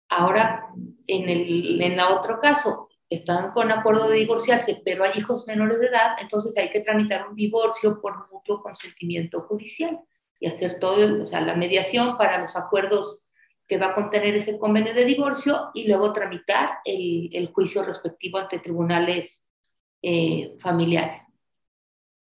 Ahora, 0.09 0.69
en 1.07 1.29
el 1.29 1.81
en 1.83 1.97
la 1.97 2.15
otro 2.15 2.41
caso, 2.41 2.89
están 3.11 3.53
con 3.53 3.71
acuerdo 3.71 4.09
de 4.09 4.19
divorciarse, 4.19 4.83
pero 4.85 5.05
hay 5.05 5.13
hijos 5.19 5.47
menores 5.47 5.81
de 5.81 5.87
edad, 5.87 6.17
entonces 6.21 6.57
hay 6.57 6.71
que 6.71 6.81
tramitar 6.81 7.29
un 7.29 7.37
divorcio 7.37 8.01
por 8.01 8.31
mutuo 8.31 8.63
consentimiento 8.63 9.43
judicial 9.43 9.99
y 10.41 10.47
hacer 10.47 10.79
todo, 10.79 11.23
o 11.23 11.27
sea, 11.27 11.41
la 11.41 11.57
mediación 11.57 12.17
para 12.17 12.39
los 12.39 12.55
acuerdos 12.57 13.29
que 13.67 13.79
va 13.79 13.89
a 13.89 13.95
contener 13.95 14.35
ese 14.35 14.59
convenio 14.59 14.95
de 14.95 15.05
divorcio 15.05 15.71
y 15.75 15.87
luego 15.87 16.13
tramitar 16.13 16.79
el, 16.85 17.29
el 17.33 17.49
juicio 17.49 17.83
respectivo 17.83 18.39
ante 18.39 18.59
tribunales 18.59 19.43
eh, 20.03 20.55
familiares. 20.59 21.21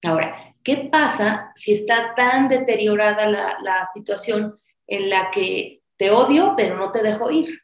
Ahora, 0.03 0.55
¿qué 0.63 0.89
pasa 0.91 1.51
si 1.55 1.73
está 1.73 2.13
tan 2.15 2.49
deteriorada 2.49 3.27
la, 3.27 3.57
la 3.61 3.87
situación 3.93 4.55
en 4.85 5.09
la 5.09 5.31
que 5.31 5.83
te 5.97 6.11
odio, 6.11 6.53
pero 6.57 6.77
no 6.77 6.91
te 6.91 7.01
dejo 7.01 7.31
ir? 7.31 7.61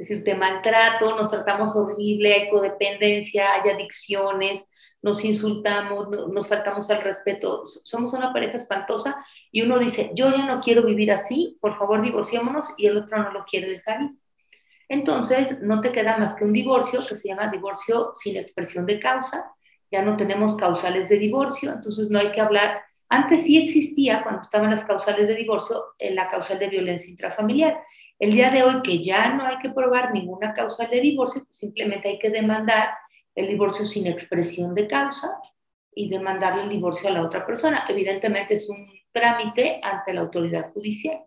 Es 0.00 0.08
decir, 0.08 0.24
te 0.24 0.34
maltrato, 0.34 1.14
nos 1.14 1.28
tratamos 1.28 1.76
horrible, 1.76 2.32
hay 2.32 2.48
codependencia, 2.48 3.52
hay 3.52 3.68
adicciones, 3.68 4.64
nos 5.02 5.22
insultamos, 5.26 6.08
nos 6.08 6.48
faltamos 6.48 6.88
al 6.88 7.02
respeto, 7.02 7.66
somos 7.66 8.14
una 8.14 8.32
pareja 8.32 8.56
espantosa 8.56 9.22
y 9.52 9.60
uno 9.60 9.78
dice, 9.78 10.10
yo 10.14 10.30
ya 10.30 10.46
no 10.46 10.62
quiero 10.62 10.86
vivir 10.86 11.12
así, 11.12 11.58
por 11.60 11.76
favor 11.76 12.00
divorciémonos 12.00 12.72
y 12.78 12.86
el 12.86 12.96
otro 12.96 13.22
no 13.22 13.30
lo 13.30 13.44
quiere 13.44 13.68
dejar. 13.68 14.10
Entonces, 14.88 15.60
no 15.60 15.82
te 15.82 15.92
queda 15.92 16.16
más 16.16 16.34
que 16.34 16.46
un 16.46 16.54
divorcio 16.54 17.06
que 17.06 17.16
se 17.16 17.28
llama 17.28 17.50
divorcio 17.50 18.12
sin 18.14 18.38
expresión 18.38 18.86
de 18.86 19.00
causa, 19.00 19.52
ya 19.90 20.00
no 20.00 20.16
tenemos 20.16 20.56
causales 20.56 21.10
de 21.10 21.18
divorcio, 21.18 21.72
entonces 21.72 22.08
no 22.08 22.18
hay 22.18 22.32
que 22.32 22.40
hablar 22.40 22.82
antes 23.12 23.42
sí 23.42 23.58
existía, 23.58 24.22
cuando 24.22 24.40
estaban 24.40 24.70
las 24.70 24.84
causales 24.84 25.26
de 25.26 25.34
divorcio, 25.34 25.82
en 25.98 26.14
la 26.14 26.30
causal 26.30 26.60
de 26.60 26.68
violencia 26.68 27.10
intrafamiliar. 27.10 27.80
El 28.20 28.34
día 28.34 28.50
de 28.50 28.62
hoy, 28.62 28.82
que 28.82 29.02
ya 29.02 29.34
no 29.34 29.44
hay 29.44 29.58
que 29.58 29.70
probar 29.70 30.12
ninguna 30.12 30.54
causal 30.54 30.88
de 30.88 31.00
divorcio, 31.00 31.42
pues 31.44 31.56
simplemente 31.56 32.08
hay 32.08 32.18
que 32.20 32.30
demandar 32.30 32.90
el 33.34 33.48
divorcio 33.48 33.84
sin 33.84 34.06
expresión 34.06 34.76
de 34.76 34.86
causa 34.86 35.28
y 35.92 36.08
demandarle 36.08 36.62
el 36.62 36.68
divorcio 36.68 37.08
a 37.08 37.12
la 37.12 37.24
otra 37.24 37.44
persona. 37.44 37.84
Evidentemente 37.88 38.54
es 38.54 38.68
un 38.68 38.88
trámite 39.10 39.80
ante 39.82 40.14
la 40.14 40.20
autoridad 40.20 40.72
judicial. 40.72 41.20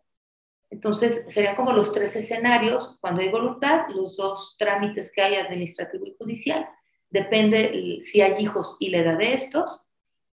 Entonces, 0.69 1.25
serían 1.27 1.57
como 1.57 1.73
los 1.73 1.91
tres 1.91 2.15
escenarios, 2.15 2.97
cuando 3.01 3.21
hay 3.21 3.29
voluntad, 3.29 3.81
los 3.89 4.15
dos 4.15 4.55
trámites 4.57 5.11
que 5.13 5.21
hay, 5.21 5.35
administrativo 5.35 6.05
y 6.07 6.15
judicial. 6.17 6.65
Depende 7.09 7.99
si 8.01 8.21
hay 8.21 8.41
hijos 8.41 8.77
y 8.79 8.89
la 8.89 8.99
edad 8.99 9.17
de 9.17 9.33
estos 9.33 9.82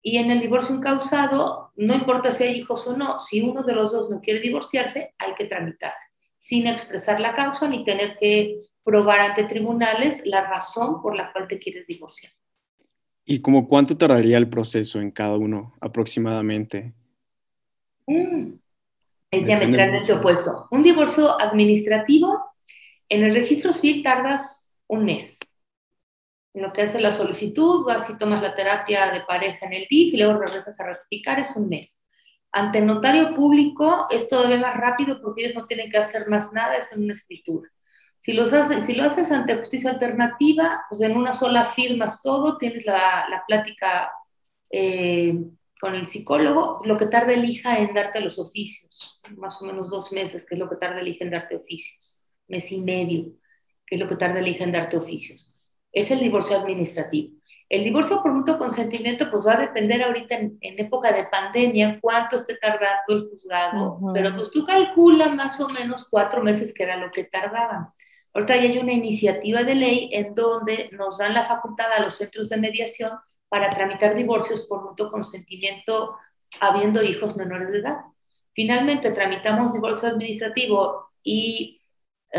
y 0.07 0.19
en 0.19 0.31
el 0.31 0.41
divorcio 0.41 0.73
incausado, 0.73 1.73
no 1.75 1.93
importa 1.93 2.33
si 2.33 2.45
hay 2.45 2.61
hijos 2.61 2.87
o 2.87 2.97
no, 2.97 3.19
si 3.19 3.41
uno 3.41 3.65
de 3.65 3.75
los 3.75 3.91
dos 3.91 4.09
no 4.09 4.21
quiere 4.21 4.39
divorciarse, 4.39 5.17
hay 5.19 5.35
que 5.35 5.47
tramitarse, 5.47 6.11
sin 6.37 6.69
expresar 6.69 7.19
la 7.19 7.35
causa 7.35 7.69
ni 7.69 7.85
tener 7.85 8.17
que 8.17 8.55
probar 8.85 9.19
ante 9.19 9.43
tribunales 9.47 10.25
la 10.25 10.43
razón 10.43 11.03
por 11.03 11.17
la 11.17 11.33
cual 11.33 11.49
te 11.49 11.59
quieres 11.59 11.89
divorciar. 11.89 12.33
¿Y 13.25 13.41
como 13.41 13.67
cuánto 13.67 13.99
tardaría 13.99 14.39
el 14.39 14.49
proceso 14.49 15.01
en 15.01 15.11
cada 15.11 15.37
uno 15.37 15.75
aproximadamente? 15.81 16.95
Mm, 18.07 18.53
Es 19.33 19.45
diametralmente 19.45 20.13
opuesto. 20.13 20.69
Un 20.71 20.85
divorcio 20.85 21.29
administrativo, 21.41 22.45
en 23.09 23.25
el 23.25 23.35
registro 23.35 23.73
civil 23.73 24.05
tardas 24.05 24.71
un 24.87 25.05
mes. 25.05 25.41
En 26.57 26.63
lo 26.63 26.73
que 26.73 26.81
hace 26.81 26.99
la 26.99 27.13
solicitud, 27.13 27.85
vas 27.85 28.09
y 28.09 28.17
tomas 28.17 28.41
la 28.41 28.57
terapia 28.57 29.11
de 29.11 29.21
pareja 29.21 29.67
en 29.67 29.75
el 29.75 29.87
DIF 29.91 30.15
y 30.15 30.17
luego 30.17 30.39
regresas 30.39 30.81
a 30.81 30.85
ratificar, 30.85 31.39
es 31.39 31.55
un 31.55 31.69
mes. 31.69 32.01
Ante 32.51 32.81
notario 32.81 33.35
público 33.35 34.07
es 34.09 34.27
todavía 34.27 34.57
más 34.57 34.75
rápido 34.75 35.21
porque 35.21 35.45
ellos 35.45 35.55
no 35.55 35.67
tienen 35.67 35.91
que 35.91 35.99
hacer 35.99 36.29
más 36.29 36.51
nada, 36.55 36.77
es 36.77 36.91
en 36.93 37.05
una 37.05 37.13
escritura. 37.13 37.69
Si, 38.17 38.33
los 38.33 38.53
si 38.87 38.95
lo 38.95 39.05
haces 39.05 39.31
ante 39.33 39.57
justicia 39.57 39.91
alternativa, 39.91 40.83
pues 40.89 41.03
en 41.03 41.19
una 41.19 41.35
sola 41.35 41.67
firmas 41.67 42.23
todo, 42.23 42.57
tienes 42.57 42.87
la, 42.87 43.45
plática 43.47 44.11
eh, 44.71 45.35
con 45.79 45.95
el 45.95 46.07
psicólogo, 46.07 46.81
lo 46.87 46.97
que 46.97 47.05
tarda 47.05 47.35
el 47.35 47.45
hija 47.45 47.81
en 47.81 47.93
darte 47.93 48.19
los 48.21 48.39
oficios, 48.39 49.21
más 49.37 49.61
o 49.61 49.67
menos 49.67 49.91
dos 49.91 50.11
meses, 50.11 50.47
que 50.47 50.55
es 50.55 50.59
lo 50.59 50.71
que 50.71 50.77
tarda 50.77 51.03
el 51.03 51.09
hija 51.09 51.27
en 51.27 51.33
darte 51.33 51.57
oficios, 51.57 52.25
mes 52.49 52.73
y 52.73 52.81
medio, 52.81 53.35
que 53.85 53.97
es 53.97 54.01
lo 54.01 54.09
que 54.09 54.17
tarda 54.17 54.39
el 54.39 54.49
hija 54.49 54.65
en 54.65 54.73
darte 54.73 54.97
oficios. 54.97 55.56
Es 55.97 56.11
el 56.11 56.21
divorcio 56.21 56.59
administrativo. 56.59 57.33
El 57.71 57.83
divorcio 57.83 58.23
por 58.23 58.31
mutuo 58.31 58.59
consentimiento, 58.59 59.31
pues 59.31 59.47
va 59.47 59.55
a 59.55 59.61
depender 59.61 60.03
ahorita 60.03 60.37
en, 60.37 60.59
época 60.61 61.11
de 61.11 61.25
pandemia 61.25 61.99
cuánto 62.03 62.37
esté 62.37 62.57
tardando 62.59 63.03
el 63.09 63.31
juzgado, 63.31 63.99
pero 64.13 64.37
pues 64.37 64.51
tú 64.51 64.67
calcula 64.67 65.31
más 65.31 65.59
o 65.59 65.71
menos 65.71 66.07
cuatro 66.11 66.43
meses 66.43 66.75
que 66.75 66.83
era 66.83 66.99
lo 66.99 67.11
que 67.11 67.25
tardaban. 67.25 67.89
Ahorita 68.35 68.57
ya 68.57 68.65
hay 68.65 68.79
una 68.79 68.93
iniciativa 68.93 69.65
de 69.65 69.75
ley 69.75 70.11
en 70.13 70.35
donde 70.35 70.91
nos 70.93 71.17
dan 71.17 71.33
la 71.33 71.47
facultad 71.47 71.91
a 71.97 72.03
los 72.03 72.17
centros 72.17 72.51
de 72.51 72.59
mediación 72.59 73.13
para 73.49 73.73
tramitar 73.73 74.15
divorcios 74.15 74.67
por 74.69 74.85
mutuo 74.85 75.11
consentimiento 75.11 76.15
habiendo 76.61 77.03
hijos 77.03 77.37
menores 77.37 77.73
de 77.73 77.79
edad. 77.79 78.01
Finalmente, 78.53 79.13
tramitamos 79.13 79.73
divorcio 79.73 80.09
administrativo 80.09 81.09
y 81.25 81.76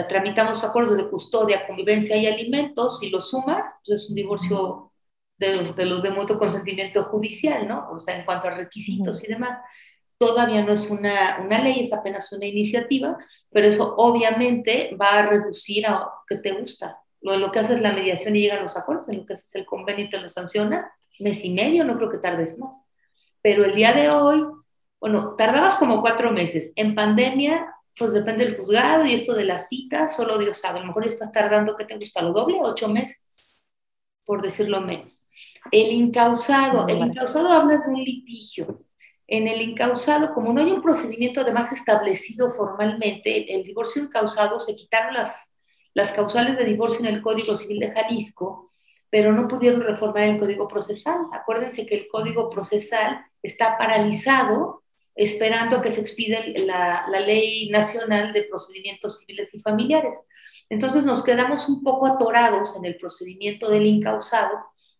tramitamos 0.08 0.64
acuerdos 0.64 0.98
de 0.98 1.10
custodia, 1.10 1.66
convivencia 1.66 2.16
y 2.18 2.28
alimentos, 2.28 3.02
y 3.02 3.10
lo 3.10 3.22
sumas, 3.22 3.74
pues 3.86 4.02
es 4.02 4.10
un 4.10 4.16
divorcio 4.16 4.92
de, 5.38 5.74
de, 5.74 5.86
los 5.86 6.02
de 6.02 6.12
mutuo 6.12 6.40
consentimiento 6.40 7.04
judicial, 7.06 7.68
¿no? 7.68 7.88
O 7.92 8.00
sea, 8.00 8.18
en 8.18 8.26
cuanto 8.26 8.48
a 8.48 8.56
requisitos 8.56 9.24
y 9.24 9.28
demás 9.28 9.60
todavía 10.18 10.64
no 10.64 10.74
es 10.74 10.90
una, 10.90 11.40
una, 11.44 11.60
ley, 11.60 11.80
es 11.80 11.94
apenas 11.94 12.32
una 12.32 12.46
iniciativa, 12.46 13.18
pero 13.52 13.68
eso 13.68 13.96
obviamente 13.98 14.96
va 15.00 15.20
a 15.20 15.26
reducir 15.28 15.86
a 15.86 16.10
que 16.28 16.38
te 16.38 16.54
gusta. 16.54 17.00
Lo, 17.22 17.38
lo 17.38 17.52
que 17.52 17.60
haces 17.60 17.78
es 17.78 17.82
la 17.82 17.94
mediación 17.94 18.36
y 18.36 18.42
llegan 18.42 18.64
los 18.64 18.78
acuerdos, 18.78 19.08
en 19.10 19.18
lo 19.18 19.26
que 19.26 19.34
haces 19.34 19.54
el 19.56 19.66
convenio 19.66 20.06
y 20.06 20.10
te 20.10 20.20
lo 20.20 20.30
sanciona, 20.30 20.92
mes 21.20 21.44
y 21.44 21.52
medio, 21.52 21.84
no 21.84 21.98
creo 21.98 22.10
que 22.10 22.18
tardes 22.18 22.58
más. 22.58 22.84
Pero 23.42 23.66
el 23.66 23.76
día 23.76 23.94
de 23.94 24.10
hoy, 24.10 24.44
bueno, 25.00 25.36
tardabas 25.36 25.76
como 25.76 26.02
cuatro 26.02 26.32
meses. 26.32 26.72
En 26.76 26.96
pandemia, 26.96 27.74
pues 27.98 28.14
depende 28.14 28.46
del 28.46 28.58
juzgado 28.58 29.06
y 29.06 29.14
esto 29.14 29.34
de 29.34 29.46
la 29.46 29.60
cita, 29.60 30.08
solo 30.08 30.38
Dios 30.38 30.60
sabe. 30.60 30.80
A 30.80 30.82
lo 30.82 30.88
mejor 30.88 31.06
estás 31.06 31.32
tardando, 31.32 31.76
¿qué 31.76 31.86
te 31.86 31.98
gusta? 31.98 32.22
¿Lo 32.22 32.34
doble? 32.34 32.58
Ocho 32.62 32.88
meses, 32.90 33.58
por 34.26 34.42
decirlo 34.42 34.82
menos. 34.82 35.28
El 35.72 35.92
incausado, 35.92 36.88
el 36.88 36.98
incausado 37.00 37.50
hablas 37.50 37.86
de 37.86 37.94
un 37.94 38.04
litigio 38.04 38.88
en 39.28 39.48
el 39.48 39.62
incausado, 39.62 40.34
como 40.34 40.54
no 40.54 40.62
hay 40.62 40.72
un 40.72 40.82
procedimiento 40.82 41.42
además 41.42 41.72
establecido 41.74 42.54
formalmente, 42.54 43.54
el, 43.54 43.66
divorcio 43.66 44.04
incausado, 44.04 44.58
se 44.58 44.76
quitaron 44.76 45.14
las, 45.14 45.52
las 45.94 46.14
causales 46.14 46.58
de 46.58 46.64
divorcio 46.64 47.02
en 47.02 47.14
el 47.14 47.22
Código 47.22 47.58
Civil 47.58 47.80
de 47.80 47.92
Jalisco, 47.92 48.72
pero 49.10 49.34
no 49.34 49.50
pudieron 49.50 49.82
reformar 49.82 50.24
el 50.24 50.40
Código 50.40 50.68
Procesal. 50.68 51.18
Acuérdense 51.34 51.86
que 51.86 51.96
el 51.96 52.08
Código 52.08 52.50
Procesal 52.50 53.20
está 53.44 53.78
paralizado 53.78 54.84
esperando 55.18 55.82
que 55.82 55.92
se 55.92 56.02
expida 56.02 56.40
la, 56.56 57.06
la 57.10 57.20
Ley 57.20 57.70
Nacional 57.70 58.32
de 58.32 58.44
Procedimientos 58.44 59.20
Civiles 59.20 59.54
y 59.54 59.60
Familiares. 59.60 60.16
Entonces 60.70 61.06
nos 61.06 61.24
quedamos 61.24 61.68
un 61.68 61.84
poco 61.84 62.06
atorados 62.06 62.76
en 62.78 62.86
el 62.86 62.98
procedimiento 62.98 63.70
del 63.70 63.86
incausado 63.86 64.58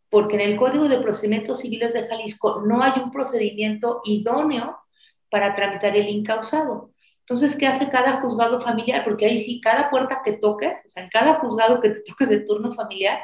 porque 0.10 0.36
en 0.36 0.42
el 0.42 0.58
Código 0.58 0.88
de 0.88 1.02
Procedimientos 1.02 1.60
Civiles 1.60 1.94
de 1.94 2.08
Jalisco 2.08 2.62
no 2.66 2.82
hay 2.82 3.02
un 3.02 3.12
procedimiento 3.12 4.02
idóneo 4.06 4.78
para 5.30 5.56
tramitar 5.56 5.96
el 5.98 6.08
incausado. 6.08 6.92
Entonces, 7.20 7.58
¿qué 7.58 7.68
hace 7.68 7.90
cada 7.90 8.22
juzgado 8.22 8.62
familiar? 8.62 9.04
Porque 9.04 9.26
ahí 9.26 9.38
sí, 9.38 9.60
cada 9.60 9.90
puerta 9.90 10.22
que 10.24 10.34
toques, 10.34 10.82
o 10.86 10.90
sea, 10.90 11.04
en 11.04 11.10
cada 11.10 11.36
juzgado 11.36 11.82
que 11.82 11.90
te 11.90 12.02
toque 12.02 12.26
de 12.26 12.40
turno 12.40 12.74
familiar, 12.74 13.20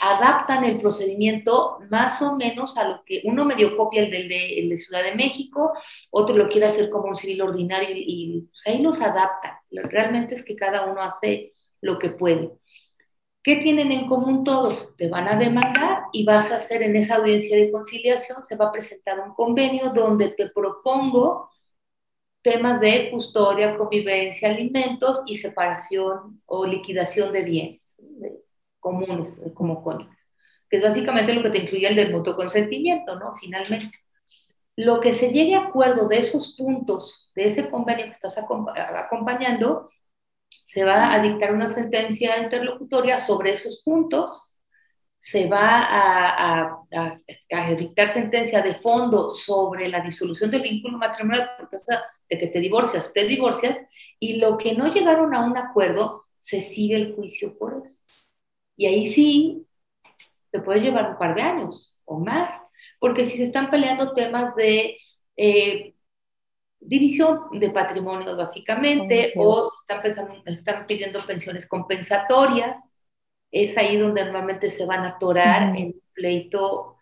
adaptan 0.00 0.64
el 0.64 0.80
procedimiento 0.80 1.78
más 1.90 2.22
o 2.22 2.36
menos 2.36 2.76
a 2.76 2.88
lo 2.88 3.04
que 3.04 3.22
uno 3.24 3.44
medio 3.44 3.76
copia 3.76 4.02
el 4.02 4.10
de, 4.10 4.66
de 4.68 4.76
Ciudad 4.76 5.02
de 5.02 5.14
México, 5.14 5.72
otro 6.10 6.36
lo 6.36 6.48
quiere 6.48 6.66
hacer 6.66 6.90
como 6.90 7.08
un 7.08 7.16
civil 7.16 7.42
ordinario 7.42 7.90
y, 7.90 8.04
y 8.06 8.40
pues 8.42 8.66
ahí 8.66 8.82
los 8.82 9.00
adaptan. 9.00 9.52
Realmente 9.70 10.34
es 10.34 10.44
que 10.44 10.56
cada 10.56 10.86
uno 10.86 11.00
hace 11.00 11.54
lo 11.80 11.98
que 11.98 12.10
puede. 12.10 12.52
¿Qué 13.42 13.56
tienen 13.56 13.90
en 13.90 14.06
común 14.06 14.44
todos? 14.44 14.94
Te 14.96 15.08
van 15.08 15.26
a 15.26 15.36
demandar 15.36 16.04
y 16.12 16.24
vas 16.24 16.52
a 16.52 16.56
hacer 16.56 16.82
en 16.82 16.94
esa 16.94 17.16
audiencia 17.16 17.56
de 17.56 17.72
conciliación, 17.72 18.44
se 18.44 18.56
va 18.56 18.66
a 18.66 18.72
presentar 18.72 19.18
un 19.20 19.34
convenio 19.34 19.90
donde 19.90 20.28
te 20.30 20.50
propongo 20.50 21.50
temas 22.42 22.80
de 22.80 23.10
custodia, 23.10 23.76
convivencia, 23.76 24.50
alimentos 24.50 25.22
y 25.26 25.36
separación 25.38 26.42
o 26.46 26.66
liquidación 26.66 27.32
de 27.32 27.44
bienes 27.44 27.89
comunes, 28.80 29.38
como 29.54 29.82
cónyuges, 29.82 30.26
que 30.68 30.78
es 30.78 30.82
básicamente 30.82 31.34
lo 31.34 31.42
que 31.42 31.50
te 31.50 31.62
incluye 31.62 31.88
el 31.88 31.96
del 31.96 32.12
mutuo 32.12 32.36
consentimiento, 32.36 33.18
¿no? 33.18 33.34
Finalmente. 33.40 33.98
Lo 34.76 35.00
que 35.00 35.12
se 35.12 35.30
llegue 35.30 35.54
a 35.54 35.66
acuerdo 35.66 36.08
de 36.08 36.18
esos 36.18 36.54
puntos, 36.56 37.30
de 37.34 37.44
ese 37.46 37.70
convenio 37.70 38.06
que 38.06 38.12
estás 38.12 38.38
acompañando, 38.38 39.90
se 40.64 40.84
va 40.84 41.12
a 41.12 41.20
dictar 41.20 41.52
una 41.52 41.68
sentencia 41.68 42.38
interlocutoria 42.42 43.18
sobre 43.18 43.52
esos 43.52 43.82
puntos, 43.84 44.50
se 45.18 45.48
va 45.48 45.86
a, 45.86 46.86
dictar 47.76 48.08
sentencia 48.08 48.62
de 48.62 48.74
fondo 48.74 49.28
sobre 49.28 49.88
la 49.88 50.00
disolución 50.00 50.50
del 50.50 50.62
vínculo 50.62 50.96
matrimonial, 50.96 51.50
porque 51.58 51.76
de 52.30 52.38
que 52.38 52.46
te 52.46 52.60
divorcias, 52.60 53.12
te 53.12 53.26
divorcias, 53.26 53.80
y 54.18 54.38
lo 54.38 54.56
que 54.56 54.74
no 54.74 54.90
llegaron 54.90 55.34
a 55.34 55.44
un 55.44 55.58
acuerdo, 55.58 56.24
se 56.38 56.60
sigue 56.60 56.96
el 56.96 57.14
juicio 57.14 57.56
por 57.58 57.82
eso. 57.84 57.98
Y 58.80 58.86
ahí 58.86 59.04
sí, 59.04 59.66
te 60.50 60.62
puede 60.62 60.80
llevar 60.80 61.10
un 61.10 61.18
par 61.18 61.34
de 61.34 61.42
años 61.42 62.00
o 62.06 62.18
más, 62.18 62.62
porque 62.98 63.26
si 63.26 63.36
se 63.36 63.42
están 63.42 63.70
peleando 63.70 64.14
temas 64.14 64.56
de 64.56 64.96
eh, 65.36 65.94
división 66.80 67.60
de 67.60 67.68
patrimonios 67.72 68.38
básicamente, 68.38 69.34
o 69.36 69.70
están, 69.78 70.00
pensando, 70.00 70.32
están 70.46 70.86
pidiendo 70.86 71.26
pensiones 71.26 71.68
compensatorias, 71.68 72.78
es 73.50 73.76
ahí 73.76 73.98
donde 73.98 74.24
normalmente 74.24 74.70
se 74.70 74.86
van 74.86 75.04
a 75.04 75.08
atorar 75.08 75.76
en 75.76 75.88
un 75.88 76.02
pleito 76.14 76.96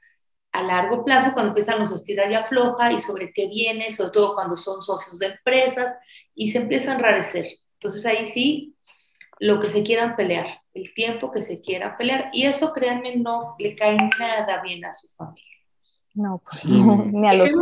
a 0.50 0.64
largo 0.64 1.04
plazo, 1.04 1.32
cuando 1.32 1.50
empiezan 1.50 1.78
los 1.78 1.92
estirar 1.92 2.28
y 2.28 2.34
afloja 2.34 2.90
y 2.90 2.98
sobre 2.98 3.32
qué 3.32 3.46
viene, 3.46 3.92
sobre 3.92 4.10
todo 4.10 4.34
cuando 4.34 4.56
son 4.56 4.82
socios 4.82 5.20
de 5.20 5.26
empresas, 5.26 5.94
y 6.34 6.50
se 6.50 6.58
empieza 6.58 6.90
a 6.90 6.94
enrarecer. 6.96 7.46
Entonces 7.74 8.04
ahí 8.04 8.26
sí, 8.26 8.74
lo 9.40 9.60
que 9.60 9.70
se 9.70 9.82
quieran 9.82 10.16
pelear, 10.16 10.62
el 10.74 10.92
tiempo 10.94 11.30
que 11.30 11.42
se 11.42 11.60
quiera 11.60 11.96
pelear, 11.96 12.30
y 12.32 12.44
eso 12.44 12.72
créanme 12.72 13.16
no 13.16 13.54
le 13.58 13.76
cae 13.76 13.96
nada 14.18 14.62
bien 14.62 14.84
a 14.84 14.94
su 14.94 15.08
familia. 15.16 15.44
No, 16.14 16.42
pues, 16.44 16.64
ni 16.64 17.28
a 17.28 17.34
los 17.34 17.52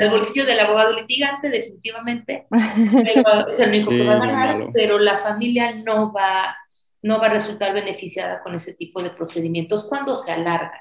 el 0.00 0.10
bolsillo 0.10 0.44
del 0.44 0.58
abogado 0.58 0.94
litigante, 0.94 1.48
definitivamente, 1.48 2.46
pero 2.50 3.48
es 3.48 3.60
el 3.60 3.68
único 3.68 3.90
que 3.90 4.04
va 4.04 4.14
a 4.14 4.26
ganar, 4.26 4.70
pero 4.72 4.98
la 4.98 5.16
familia 5.18 5.76
no 5.76 6.12
va, 6.12 6.56
no 7.02 7.20
va 7.20 7.26
a 7.26 7.30
resultar 7.30 7.72
beneficiada 7.72 8.42
con 8.42 8.54
ese 8.54 8.74
tipo 8.74 9.00
de 9.00 9.10
procedimientos 9.10 9.86
cuando 9.88 10.16
se 10.16 10.32
alarga. 10.32 10.80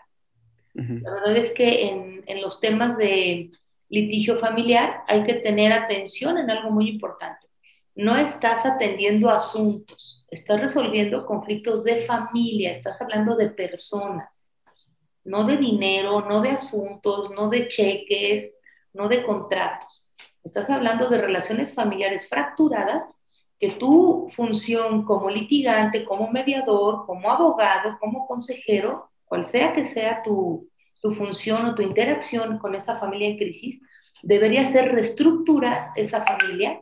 La 0.73 1.11
verdad 1.11 1.37
es 1.37 1.51
que 1.51 1.87
en, 1.89 2.23
en 2.25 2.41
los 2.41 2.59
temas 2.59 2.97
de 2.97 3.51
litigio 3.89 4.39
familiar 4.39 5.03
hay 5.07 5.23
que 5.23 5.35
tener 5.35 5.71
atención 5.71 6.39
en 6.39 6.49
algo 6.49 6.71
muy 6.71 6.89
importante. 6.89 7.42
No 7.95 8.15
estás 8.17 8.65
atendiendo 8.65 9.29
asuntos, 9.29 10.25
estás 10.29 10.59
resolviendo 10.59 11.25
conflictos 11.25 11.83
de 11.83 12.05
familia, 12.05 12.71
estás 12.71 13.01
hablando 13.01 13.35
de 13.35 13.51
personas 13.51 14.43
no 15.25 15.45
de 15.45 15.57
dinero, 15.57 16.21
no 16.21 16.41
de 16.41 16.49
asuntos, 16.49 17.31
no 17.31 17.49
de 17.49 17.67
cheques, 17.67 18.55
no 18.93 19.07
de 19.07 19.23
contratos. 19.23 20.09
Estás 20.43 20.69
hablando 20.69 21.09
de 21.09 21.21
relaciones 21.21 21.73
familiares 21.73 22.27
fracturadas 22.27 23.13
que 23.59 23.71
tu 23.71 24.29
función 24.35 25.05
como 25.05 25.29
litigante, 25.29 26.03
como 26.03 26.29
mediador, 26.29 27.05
como 27.05 27.31
abogado, 27.31 27.97
como 27.99 28.27
consejero, 28.27 29.09
cual 29.25 29.45
sea 29.45 29.71
que 29.71 29.85
sea 29.85 30.21
tu, 30.21 30.69
tu 31.01 31.13
función 31.13 31.65
o 31.65 31.75
tu 31.75 31.81
interacción 31.81 32.57
con 32.59 32.75
esa 32.75 32.95
familia 32.97 33.29
en 33.29 33.37
crisis, 33.37 33.79
debería 34.21 34.65
ser 34.65 34.91
reestructurar 34.91 35.91
esa 35.95 36.25
familia 36.25 36.81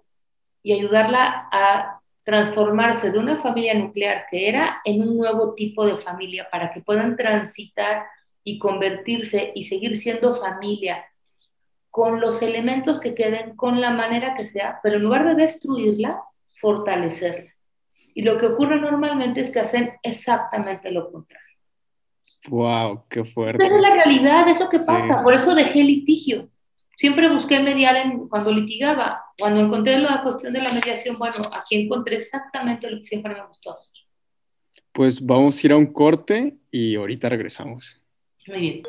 y 0.64 0.74
ayudarla 0.74 1.50
a 1.52 2.02
transformarse 2.24 3.12
de 3.12 3.20
una 3.20 3.36
familia 3.36 3.74
nuclear 3.74 4.26
que 4.30 4.48
era 4.48 4.82
en 4.86 5.02
un 5.02 5.18
nuevo 5.18 5.56
tipo 5.56 5.86
de 5.86 5.98
familia 5.98 6.48
para 6.52 6.72
que 6.72 6.82
puedan 6.82 7.16
transitar 7.18 8.06
y 8.44 8.60
convertirse 8.60 9.52
y 9.56 9.66
seguir 9.66 9.98
siendo 9.98 10.36
familia 10.36 11.06
con 11.90 12.22
los 12.22 12.42
elementos 12.42 13.00
que 13.00 13.14
queden, 13.14 13.56
con 13.56 13.82
la 13.82 13.92
manera 13.92 14.36
que 14.36 14.46
sea, 14.46 14.80
pero 14.82 14.96
en 14.96 15.04
lugar 15.04 15.26
de 15.26 15.36
destruirla, 15.36 16.24
fortalecerla. 16.60 17.52
Y 18.14 18.24
lo 18.24 18.38
que 18.38 18.48
ocurre 18.48 18.80
normalmente 18.80 19.42
es 19.42 19.52
que 19.52 19.60
hacen 19.60 19.94
exactamente 20.02 20.92
lo 20.92 21.12
contrario. 21.12 21.58
¡Wow! 22.48 23.04
¡Qué 23.10 23.24
fuerte! 23.26 23.64
Esa 23.64 23.76
es 23.76 23.82
la 23.82 23.94
realidad, 23.94 24.48
es 24.48 24.60
lo 24.60 24.70
que 24.70 24.80
pasa. 24.80 25.22
Por 25.24 25.34
eso 25.34 25.54
dejé 25.54 25.84
litigio. 25.84 26.50
Siempre 27.02 27.28
busqué 27.30 27.60
mediar 27.60 27.96
en, 27.96 28.28
cuando 28.28 28.52
litigaba. 28.52 29.24
Cuando 29.40 29.60
encontré 29.60 29.98
la 29.98 30.22
cuestión 30.22 30.54
de 30.54 30.62
la 30.62 30.72
mediación, 30.72 31.18
bueno, 31.18 31.34
aquí 31.52 31.82
encontré 31.82 32.18
exactamente 32.18 32.88
lo 32.92 33.00
que 33.00 33.06
siempre 33.06 33.34
me 33.34 33.44
gustó 33.48 33.72
hacer. 33.72 33.90
Pues 34.94 35.20
vamos 35.20 35.58
a 35.58 35.66
ir 35.66 35.74
a 35.74 35.78
un 35.78 35.88
corte 35.88 36.58
y 36.70 36.96
ahorita 36.96 37.28
regresamos. 37.28 38.00
Muy 38.48 38.60
bien. 38.60 38.82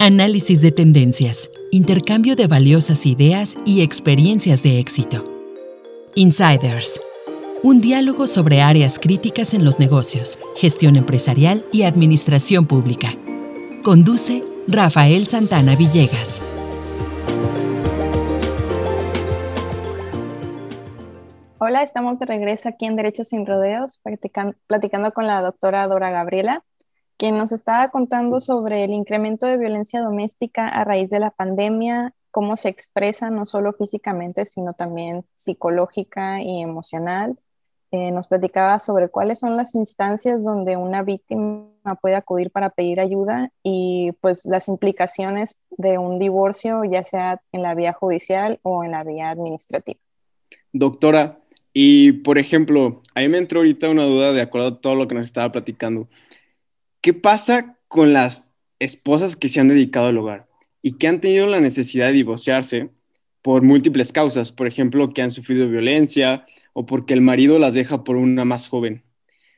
Análisis 0.00 0.62
de 0.62 0.72
tendencias, 0.72 1.50
intercambio 1.70 2.36
de 2.36 2.46
valiosas 2.46 3.04
ideas 3.04 3.54
y 3.66 3.82
experiencias 3.82 4.62
de 4.62 4.78
éxito. 4.78 5.30
Insiders. 6.14 7.02
Un 7.62 7.82
diálogo 7.82 8.28
sobre 8.28 8.62
áreas 8.62 8.98
críticas 8.98 9.52
en 9.52 9.62
los 9.62 9.78
negocios, 9.78 10.38
gestión 10.56 10.96
empresarial 10.96 11.66
y 11.70 11.82
administración 11.82 12.66
pública. 12.66 13.14
Conduce 13.82 14.42
Rafael 14.66 15.26
Santana 15.26 15.76
Villegas. 15.76 16.40
Hola, 21.58 21.82
estamos 21.82 22.18
de 22.18 22.26
regreso 22.26 22.70
aquí 22.70 22.86
en 22.86 22.96
Derechos 22.96 23.28
sin 23.28 23.44
Rodeos, 23.44 24.00
platicando 24.66 25.12
con 25.12 25.26
la 25.26 25.42
doctora 25.42 25.86
Dora 25.86 26.10
Gabriela, 26.10 26.64
quien 27.18 27.36
nos 27.36 27.52
estaba 27.52 27.90
contando 27.90 28.40
sobre 28.40 28.84
el 28.84 28.92
incremento 28.92 29.46
de 29.46 29.58
violencia 29.58 30.00
doméstica 30.00 30.66
a 30.66 30.82
raíz 30.84 31.10
de 31.10 31.20
la 31.20 31.30
pandemia, 31.30 32.14
cómo 32.30 32.56
se 32.56 32.70
expresa 32.70 33.28
no 33.28 33.44
solo 33.44 33.74
físicamente, 33.74 34.46
sino 34.46 34.72
también 34.72 35.26
psicológica 35.34 36.42
y 36.42 36.62
emocional. 36.62 37.38
Eh, 37.96 38.10
nos 38.10 38.26
platicaba 38.26 38.80
sobre 38.80 39.08
cuáles 39.08 39.38
son 39.38 39.56
las 39.56 39.76
instancias 39.76 40.42
donde 40.42 40.76
una 40.76 41.04
víctima 41.04 41.68
puede 42.02 42.16
acudir 42.16 42.50
para 42.50 42.70
pedir 42.70 42.98
ayuda 42.98 43.52
y 43.62 44.10
pues 44.20 44.46
las 44.46 44.66
implicaciones 44.66 45.60
de 45.70 45.98
un 45.98 46.18
divorcio, 46.18 46.82
ya 46.82 47.04
sea 47.04 47.40
en 47.52 47.62
la 47.62 47.76
vía 47.76 47.92
judicial 47.92 48.58
o 48.62 48.82
en 48.82 48.90
la 48.90 49.04
vía 49.04 49.30
administrativa. 49.30 50.00
Doctora, 50.72 51.38
y 51.72 52.10
por 52.10 52.38
ejemplo, 52.38 53.00
a 53.14 53.20
mí 53.20 53.28
me 53.28 53.38
entró 53.38 53.60
ahorita 53.60 53.88
una 53.88 54.06
duda 54.06 54.32
de 54.32 54.42
acuerdo 54.42 54.66
a 54.66 54.80
todo 54.80 54.96
lo 54.96 55.06
que 55.06 55.14
nos 55.14 55.26
estaba 55.26 55.52
platicando. 55.52 56.08
¿Qué 57.00 57.14
pasa 57.14 57.78
con 57.86 58.12
las 58.12 58.54
esposas 58.80 59.36
que 59.36 59.48
se 59.48 59.60
han 59.60 59.68
dedicado 59.68 60.06
al 60.06 60.18
hogar 60.18 60.48
y 60.82 60.98
que 60.98 61.06
han 61.06 61.20
tenido 61.20 61.46
la 61.46 61.60
necesidad 61.60 62.06
de 62.06 62.14
divorciarse 62.14 62.90
por 63.40 63.62
múltiples 63.62 64.10
causas? 64.10 64.50
Por 64.50 64.66
ejemplo, 64.66 65.12
que 65.14 65.22
han 65.22 65.30
sufrido 65.30 65.68
violencia 65.68 66.44
o 66.74 66.84
porque 66.84 67.14
el 67.14 67.22
marido 67.22 67.58
las 67.58 67.72
deja 67.72 68.04
por 68.04 68.16
una 68.16 68.44
más 68.44 68.68
joven. 68.68 69.02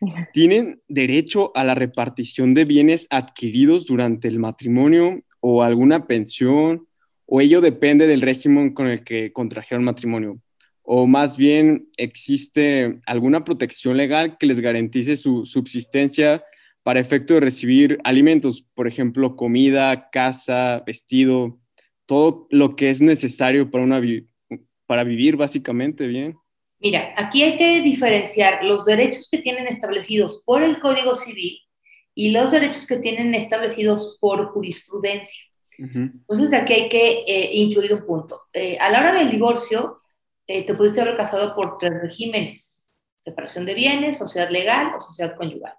¿Tienen 0.33 0.81
derecho 0.89 1.51
a 1.57 1.65
la 1.65 1.75
repartición 1.75 2.55
de 2.55 2.65
bienes 2.65 3.09
adquiridos 3.11 3.87
durante 3.87 4.29
el 4.29 4.39
matrimonio 4.39 5.21
o 5.41 5.65
alguna 5.65 6.07
pensión? 6.07 6.87
¿O 7.25 7.41
ello 7.41 7.61
depende 7.61 8.07
del 8.07 8.21
régimen 8.21 8.73
con 8.73 8.87
el 8.87 9.03
que 9.03 9.33
contrajeron 9.33 9.85
matrimonio? 9.85 10.41
¿O 10.83 11.09
más 11.09 11.37
bien 11.37 11.89
existe 11.97 13.01
alguna 13.07 13.43
protección 13.43 13.97
legal 13.97 14.37
que 14.39 14.47
les 14.47 14.61
garantice 14.61 15.17
su 15.17 15.45
subsistencia 15.45 16.45
para 16.85 17.01
efecto 17.01 17.35
de 17.35 17.41
recibir 17.41 17.99
alimentos, 18.05 18.63
por 18.75 18.87
ejemplo, 18.87 19.35
comida, 19.35 20.09
casa, 20.11 20.85
vestido, 20.87 21.59
todo 22.07 22.47
lo 22.51 22.77
que 22.77 22.91
es 22.91 23.01
necesario 23.01 23.73
para, 23.73 23.83
una 23.83 24.01
para 24.87 25.03
vivir 25.03 25.35
básicamente 25.35 26.07
bien. 26.07 26.37
Mira, 26.79 27.15
aquí 27.17 27.43
hay 27.43 27.57
que 27.57 27.81
diferenciar 27.81 28.63
los 28.65 28.85
derechos 28.85 29.29
que 29.31 29.39
tienen 29.39 29.67
establecidos 29.67 30.43
por 30.45 30.63
el 30.63 30.79
Código 30.79 31.15
Civil 31.15 31.61
y 32.15 32.31
los 32.31 32.51
derechos 32.51 32.87
que 32.87 32.99
tienen 32.99 33.35
establecidos 33.35 34.19
por 34.21 34.53
jurisprudencia. 34.53 35.45
Entonces 35.79 36.53
aquí 36.55 36.73
hay 36.73 36.89
que 36.89 37.25
eh, 37.27 37.51
incluir 37.53 37.93
un 37.93 38.07
punto. 38.07 38.45
Eh, 38.53 38.79
a 38.79 38.89
la 38.91 39.01
hora 39.01 39.13
del 39.13 39.31
divorcio, 39.31 40.01
eh, 40.47 40.65
te 40.65 40.75
pudiste 40.75 41.01
haber 41.01 41.17
casado 41.17 41.55
por 41.55 41.77
tres 41.79 41.93
regímenes, 42.01 42.79
separación 43.25 43.67
de 43.67 43.75
bienes, 43.75 44.17
sociedad 44.17 44.49
legal 44.49 44.95
o 44.97 45.01
sociedad 45.01 45.37
conyugal. 45.37 45.75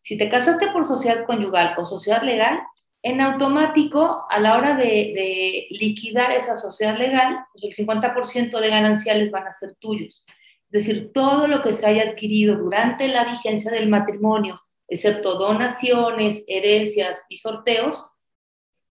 Si 0.00 0.18
te 0.18 0.28
casaste 0.28 0.68
por 0.68 0.86
sociedad 0.86 1.24
conyugal 1.24 1.74
o 1.78 1.84
sociedad 1.84 2.22
legal, 2.22 2.60
en 3.02 3.20
automático, 3.20 4.26
a 4.28 4.40
la 4.40 4.56
hora 4.56 4.74
de, 4.74 5.66
liquidar 5.70 6.32
esa 6.32 6.56
sociedad 6.58 6.96
legal, 6.98 7.44
pues 7.52 7.64
el 7.64 7.86
50% 7.86 8.60
de 8.60 8.68
gananciales 8.68 9.30
van 9.30 9.46
a 9.46 9.52
ser 9.52 9.76
tuyos. 9.78 10.26
Es 10.70 10.84
decir, 10.84 11.12
todo 11.14 11.48
lo 11.48 11.62
que 11.62 11.74
se 11.74 11.86
haya 11.86 12.02
adquirido 12.02 12.56
durante 12.56 13.08
la 13.08 13.24
vigencia 13.24 13.70
del 13.70 13.88
matrimonio, 13.88 14.60
excepto 14.86 15.38
donaciones, 15.38 16.44
herencias 16.46 17.24
y 17.28 17.38
sorteos, 17.38 18.10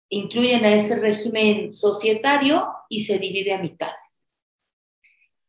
incluyen 0.09 0.65
a 0.65 0.75
ese 0.75 0.97
régimen 0.97 1.73
societario 1.73 2.69
y 2.89 3.05
se 3.05 3.19
divide 3.19 3.53
a 3.53 3.59
mitades. 3.59 4.29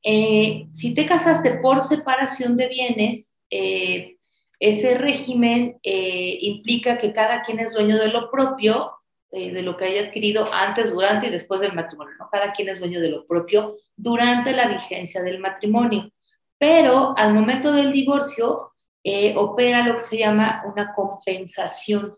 Eh, 0.03 0.67
si 0.71 0.93
te 0.93 1.05
casaste 1.05 1.59
por 1.59 1.81
separación 1.81 2.57
de 2.57 2.67
bienes, 2.67 3.31
eh, 3.49 4.17
ese 4.59 4.97
régimen 4.97 5.79
eh, 5.83 6.37
implica 6.41 6.99
que 6.99 7.11
cada 7.13 7.41
quien 7.43 7.59
es 7.59 7.71
dueño 7.71 7.97
de 7.97 8.09
lo 8.09 8.31
propio, 8.31 8.91
de 9.31 9.63
lo 9.63 9.75
que 9.75 9.83
haya 9.83 10.07
adquirido 10.07 10.47
antes, 10.53 10.93
durante 10.93 11.27
y 11.27 11.29
después 11.29 11.59
del 11.59 11.73
matrimonio. 11.73 12.13
¿no? 12.17 12.29
Cada 12.31 12.53
quien 12.53 12.69
es 12.69 12.79
dueño 12.79 13.01
de 13.01 13.09
lo 13.09 13.27
propio 13.27 13.75
durante 13.97 14.53
la 14.53 14.65
vigencia 14.65 15.21
del 15.23 15.39
matrimonio. 15.39 16.09
Pero 16.57 17.13
al 17.17 17.33
momento 17.33 17.71
del 17.71 17.91
divorcio 17.91 18.71
eh, 19.03 19.35
opera 19.37 19.85
lo 19.85 19.95
que 19.95 20.01
se 20.01 20.17
llama 20.17 20.63
una 20.65 20.93
compensación. 20.93 22.15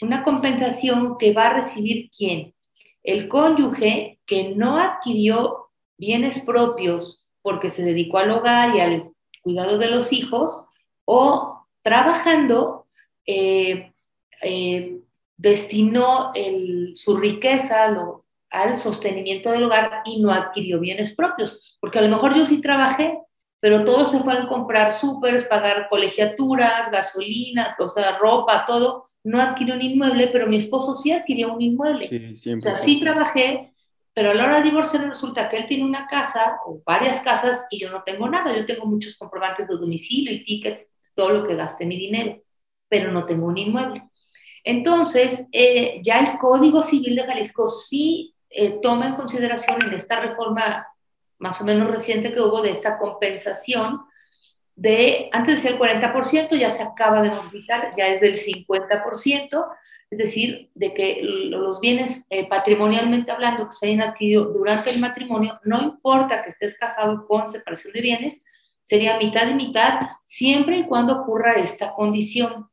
Una 0.00 0.24
compensación 0.24 1.16
que 1.18 1.32
va 1.32 1.46
a 1.46 1.54
recibir 1.54 2.10
quién? 2.10 2.54
El 3.02 3.28
cónyuge 3.28 4.18
que 4.26 4.54
no 4.54 4.78
adquirió 4.78 5.70
bienes 5.96 6.40
propios 6.40 7.28
porque 7.42 7.70
se 7.70 7.84
dedicó 7.84 8.18
al 8.18 8.32
hogar 8.32 8.74
y 8.74 8.80
al 8.80 9.12
cuidado 9.40 9.78
de 9.78 9.88
los 9.88 10.12
hijos, 10.12 10.64
o 11.04 11.64
trabajando, 11.82 12.88
eh, 13.24 13.92
eh, 14.42 14.98
destinó 15.36 16.32
su 16.94 17.16
riqueza 17.16 17.96
al 18.50 18.76
sostenimiento 18.76 19.52
del 19.52 19.62
hogar 19.62 20.02
y 20.04 20.20
no 20.20 20.32
adquirió 20.32 20.80
bienes 20.80 21.14
propios, 21.14 21.78
porque 21.80 22.00
a 22.00 22.02
lo 22.02 22.08
mejor 22.08 22.34
yo 22.34 22.44
sí 22.44 22.60
trabajé, 22.60 23.20
pero 23.60 23.84
todos 23.84 24.10
se 24.10 24.18
a 24.18 24.48
comprar 24.48 24.92
súper, 24.92 25.48
pagar 25.48 25.88
colegiaturas, 25.88 26.90
gasolina, 26.90 27.74
o 27.78 27.88
sea, 27.88 28.18
ropa, 28.18 28.64
todo. 28.66 29.04
No 29.24 29.40
adquirió 29.40 29.74
un 29.74 29.82
inmueble, 29.82 30.28
pero 30.28 30.46
mi 30.46 30.56
esposo 30.56 30.94
sí 30.94 31.10
adquirió 31.10 31.54
un 31.54 31.60
inmueble. 31.60 32.06
Sí, 32.36 32.52
o 32.52 32.60
sea, 32.60 32.76
sí 32.76 33.00
trabajé, 33.00 33.72
pero 34.12 34.30
a 34.30 34.34
la 34.34 34.44
hora 34.44 34.56
de 34.58 34.64
divorciar 34.64 35.06
resulta 35.06 35.48
que 35.48 35.58
él 35.58 35.66
tiene 35.66 35.84
una 35.84 36.06
casa 36.06 36.58
o 36.66 36.80
varias 36.84 37.20
casas 37.22 37.66
y 37.70 37.80
yo 37.80 37.90
no 37.90 38.02
tengo 38.02 38.28
nada. 38.28 38.54
Yo 38.54 38.66
tengo 38.66 38.86
muchos 38.86 39.16
comprobantes 39.16 39.66
de 39.66 39.74
domicilio 39.76 40.32
y 40.32 40.44
tickets 40.44 40.86
todo 41.14 41.30
lo 41.30 41.46
que 41.46 41.56
gaste 41.56 41.86
mi 41.86 41.96
dinero, 41.96 42.42
pero 42.88 43.10
no 43.10 43.24
tengo 43.24 43.46
un 43.46 43.58
inmueble. 43.58 44.08
Entonces, 44.62 45.44
eh, 45.52 46.00
ya 46.02 46.20
el 46.20 46.38
Código 46.38 46.82
Civil 46.82 47.16
de 47.16 47.24
Jalisco 47.24 47.68
sí 47.68 48.34
eh, 48.50 48.80
toma 48.82 49.08
en 49.08 49.14
consideración 49.14 49.82
en 49.82 49.94
esta 49.94 50.20
reforma 50.20 50.86
más 51.38 51.60
o 51.60 51.64
menos 51.64 51.90
reciente 51.90 52.32
que 52.32 52.40
hubo 52.40 52.62
de 52.62 52.70
esta 52.70 52.98
compensación 52.98 54.00
de, 54.76 55.30
antes 55.32 55.56
decía 55.56 55.70
el 55.70 55.78
40%, 55.78 56.56
ya 56.58 56.70
se 56.70 56.82
acaba 56.82 57.22
de 57.22 57.30
modificar, 57.30 57.94
ya 57.96 58.08
es 58.08 58.20
del 58.20 58.34
50%, 58.34 59.66
es 60.10 60.18
decir, 60.18 60.70
de 60.74 60.94
que 60.94 61.20
los 61.22 61.80
bienes 61.80 62.24
eh, 62.30 62.46
patrimonialmente 62.46 63.30
hablando 63.30 63.68
que 63.68 63.72
se 63.72 63.86
hayan 63.86 64.02
adquirido 64.02 64.44
durante 64.44 64.90
el 64.90 65.00
matrimonio, 65.00 65.58
no 65.64 65.82
importa 65.82 66.44
que 66.44 66.50
estés 66.50 66.76
casado 66.76 67.26
con 67.26 67.48
separación 67.48 67.92
de 67.94 68.02
bienes, 68.02 68.44
sería 68.84 69.18
mitad 69.18 69.48
y 69.48 69.54
mitad, 69.54 70.00
siempre 70.24 70.78
y 70.78 70.84
cuando 70.84 71.22
ocurra 71.22 71.54
esta 71.54 71.92
condición. 71.94 72.68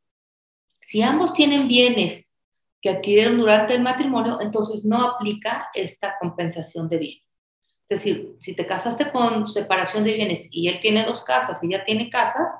Si 0.80 1.02
ambos 1.02 1.34
tienen 1.34 1.67
bienes 1.67 2.34
que 2.82 2.89
adquirieron 2.89 3.38
durante 3.38 3.73
el 3.73 3.82
matrimonio, 3.82 4.39
entonces 4.41 4.84
no 4.86 5.02
aplica 5.02 5.69
esta 5.73 6.17
compensación 6.19 6.89
de 6.89 6.97
bienes. 6.97 7.22
Es 7.89 8.00
decir, 8.00 8.36
si 8.39 8.56
te 8.56 8.65
casaste 8.65 9.12
con 9.12 9.48
separación 9.48 10.04
de 10.04 10.13
bienes 10.13 10.48
y 10.52 10.69
él 10.69 10.80
tiene 10.80 11.06
dos 11.06 11.24
casas 11.24 11.62
y 11.62 11.67
ella 11.67 11.84
tiene 11.86 12.10
casas, 12.10 12.52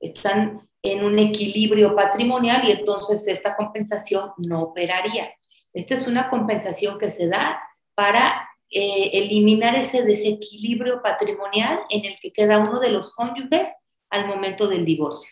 están 0.00 0.68
en 0.82 1.04
un 1.04 1.18
equilibrio 1.18 1.94
patrimonial 1.94 2.66
y 2.66 2.72
entonces 2.72 3.26
esta 3.26 3.56
compensación 3.56 4.32
no 4.46 4.62
operaría. 4.62 5.32
Esta 5.72 5.94
es 5.94 6.06
una 6.06 6.30
compensación 6.30 6.98
que 6.98 7.10
se 7.10 7.28
da 7.28 7.60
para 7.94 8.48
eh, 8.70 9.10
eliminar 9.12 9.76
ese 9.76 10.02
desequilibrio 10.02 11.00
patrimonial 11.02 11.80
en 11.90 12.04
el 12.04 12.18
que 12.20 12.32
queda 12.32 12.58
uno 12.58 12.80
de 12.80 12.90
los 12.90 13.14
cónyuges 13.14 13.72
al 14.10 14.26
momento 14.26 14.68
del 14.68 14.84
divorcio. 14.84 15.30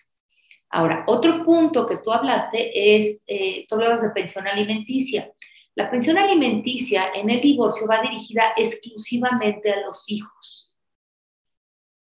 Ahora, 0.70 1.04
otro 1.06 1.44
punto 1.44 1.86
que 1.86 1.98
tú 1.98 2.12
hablaste 2.12 2.96
es, 2.96 3.22
eh, 3.26 3.66
tú 3.68 3.74
hablabas 3.74 4.02
de 4.02 4.10
pensión 4.10 4.46
alimenticia. 4.48 5.30
La 5.74 5.90
pensión 5.90 6.18
alimenticia 6.18 7.12
en 7.14 7.30
el 7.30 7.40
divorcio 7.40 7.86
va 7.86 8.02
dirigida 8.02 8.52
exclusivamente 8.56 9.72
a 9.72 9.80
los 9.80 10.10
hijos. 10.10 10.76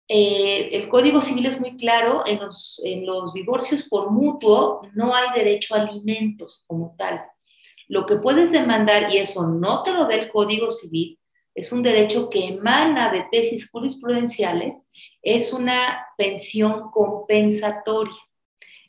Eh, 0.09 0.71
el 0.73 0.89
Código 0.89 1.23
Civil 1.23 1.47
es 1.47 1.61
muy 1.61 1.77
claro, 1.77 2.25
en 2.27 2.41
los, 2.41 3.33
divorcios 3.33 3.85
por 3.85 4.11
mutuo 4.11 4.83
no 4.95 5.15
hay 5.15 5.29
derecho 5.37 5.75
a 5.75 5.83
alimentos 5.83 6.65
como 6.67 6.97
tal. 6.99 7.25
Lo 7.87 8.07
que 8.07 8.17
puedes 8.17 8.51
demandar, 8.51 9.13
y 9.13 9.19
eso 9.19 9.47
no 9.47 9.85
te 9.85 9.93
lo 9.93 10.07
da 10.07 10.17
el 10.17 10.29
Código 10.29 10.73
Civil, 10.73 11.17
es 11.55 11.71
un 11.71 11.85
derecho 11.85 12.29
que 12.29 12.49
emana 12.49 13.11
de 13.11 13.25
tesis 13.31 13.71
jurisprudenciales, 13.71 14.85
es 15.23 15.53
una 15.53 16.09
pensión 16.19 16.91
compensatoria. 16.91 18.19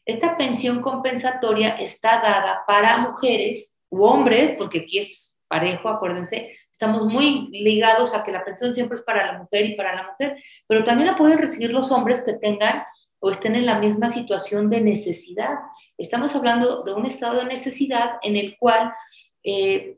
Esta 0.05 0.35
pensión 0.37 0.81
compensatoria 0.81 1.69
está 1.75 2.19
dada 2.19 2.63
para 2.65 2.97
mujeres 2.97 3.77
u 3.91 4.03
hombres, 4.03 4.53
porque 4.53 4.79
aquí 4.79 4.99
es 4.99 5.37
parejo, 5.47 5.89
acuérdense, 5.89 6.51
estamos 6.71 7.03
muy 7.03 7.49
ligados 7.51 8.15
a 8.15 8.23
que 8.23 8.31
la 8.31 8.43
pensión 8.43 8.73
siempre 8.73 8.97
es 8.97 9.03
para 9.03 9.31
la 9.31 9.39
mujer 9.39 9.65
y 9.65 9.75
para 9.75 9.93
la 9.93 10.07
mujer, 10.09 10.41
pero 10.65 10.83
también 10.83 11.07
la 11.07 11.17
pueden 11.17 11.37
recibir 11.37 11.71
los 11.71 11.91
hombres 11.91 12.21
que 12.21 12.33
tengan 12.33 12.83
o 13.19 13.29
estén 13.29 13.55
en 13.55 13.65
la 13.65 13.77
misma 13.77 14.09
situación 14.09 14.69
de 14.69 14.81
necesidad. 14.81 15.55
Estamos 15.97 16.33
hablando 16.35 16.83
de 16.83 16.93
un 16.93 17.05
estado 17.05 17.39
de 17.39 17.45
necesidad 17.45 18.17
en 18.23 18.37
el 18.37 18.57
cual 18.57 18.93
eh, 19.43 19.97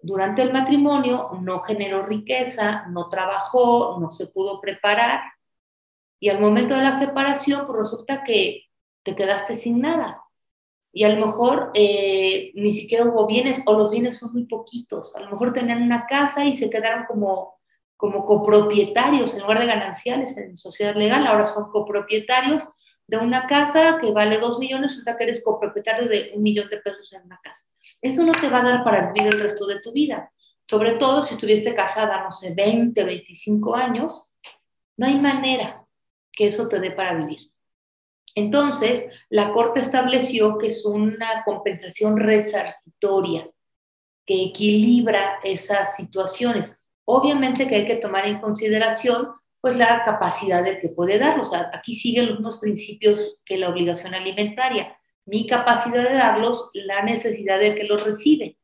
durante 0.00 0.42
el 0.42 0.52
matrimonio 0.52 1.30
no 1.42 1.60
generó 1.60 2.06
riqueza, 2.06 2.86
no 2.88 3.10
trabajó, 3.10 3.98
no 4.00 4.10
se 4.10 4.28
pudo 4.28 4.60
preparar 4.60 5.20
y 6.18 6.30
al 6.30 6.40
momento 6.40 6.74
de 6.74 6.82
la 6.82 6.98
separación 6.98 7.66
pues 7.66 7.78
resulta 7.78 8.24
que 8.24 8.64
te 9.02 9.14
quedaste 9.14 9.54
sin 9.54 9.80
nada 9.80 10.24
y 10.92 11.04
a 11.04 11.10
lo 11.10 11.26
mejor 11.26 11.70
eh, 11.74 12.50
ni 12.54 12.72
siquiera 12.72 13.04
hubo 13.04 13.26
bienes 13.26 13.60
o 13.66 13.74
los 13.74 13.90
bienes 13.90 14.18
son 14.18 14.32
muy 14.32 14.46
poquitos. 14.46 15.14
A 15.14 15.20
lo 15.20 15.30
mejor 15.30 15.52
tenían 15.52 15.82
una 15.82 16.06
casa 16.06 16.44
y 16.44 16.54
se 16.54 16.70
quedaron 16.70 17.04
como, 17.06 17.58
como 17.96 18.24
copropietarios 18.24 19.34
en 19.34 19.42
lugar 19.42 19.60
de 19.60 19.66
gananciales 19.66 20.36
en 20.36 20.56
sociedad 20.56 20.96
legal, 20.96 21.26
ahora 21.26 21.46
son 21.46 21.70
copropietarios 21.70 22.66
de 23.06 23.16
una 23.16 23.46
casa 23.46 23.98
que 24.00 24.12
vale 24.12 24.38
dos 24.38 24.58
millones, 24.58 24.90
resulta 24.90 25.16
que 25.16 25.24
eres 25.24 25.42
copropietario 25.42 26.08
de 26.08 26.32
un 26.34 26.42
millón 26.42 26.68
de 26.68 26.76
pesos 26.78 27.12
en 27.12 27.22
una 27.22 27.40
casa. 27.42 27.64
Eso 28.02 28.22
no 28.22 28.32
te 28.32 28.48
va 28.48 28.58
a 28.58 28.62
dar 28.62 28.84
para 28.84 29.12
vivir 29.12 29.32
el 29.32 29.40
resto 29.40 29.66
de 29.66 29.80
tu 29.80 29.92
vida. 29.92 30.30
Sobre 30.66 30.92
todo 30.92 31.22
si 31.22 31.34
estuviste 31.34 31.74
casada, 31.74 32.22
no 32.22 32.32
sé, 32.32 32.54
20, 32.54 33.02
25 33.02 33.74
años, 33.74 34.34
no 34.96 35.06
hay 35.06 35.18
manera 35.18 35.86
que 36.30 36.48
eso 36.48 36.68
te 36.68 36.80
dé 36.80 36.90
para 36.90 37.14
vivir. 37.14 37.50
Entonces, 38.38 39.04
la 39.30 39.52
Corte 39.52 39.80
estableció 39.80 40.58
que 40.58 40.68
es 40.68 40.84
una 40.84 41.42
compensación 41.44 42.16
resarcitoria 42.16 43.50
que 44.24 44.44
equilibra 44.44 45.40
esas 45.42 45.96
situaciones. 45.96 46.86
Obviamente 47.04 47.66
que 47.66 47.74
hay 47.74 47.86
que 47.86 47.96
tomar 47.96 48.26
en 48.26 48.40
consideración 48.40 49.28
pues 49.60 49.76
la 49.76 50.04
capacidad 50.04 50.62
del 50.62 50.78
que 50.80 50.90
puede 50.90 51.18
darlo. 51.18 51.42
O 51.42 51.46
sea, 51.46 51.68
aquí 51.74 51.94
siguen 51.94 52.26
los 52.26 52.34
mismos 52.36 52.60
principios 52.60 53.42
que 53.44 53.58
la 53.58 53.70
obligación 53.70 54.14
alimentaria. 54.14 54.94
Mi 55.26 55.46
capacidad 55.48 56.08
de 56.08 56.14
darlos, 56.14 56.70
la 56.74 57.02
necesidad 57.02 57.58
del 57.58 57.74
que 57.74 57.84
los 57.84 58.04
recibe. 58.04 58.56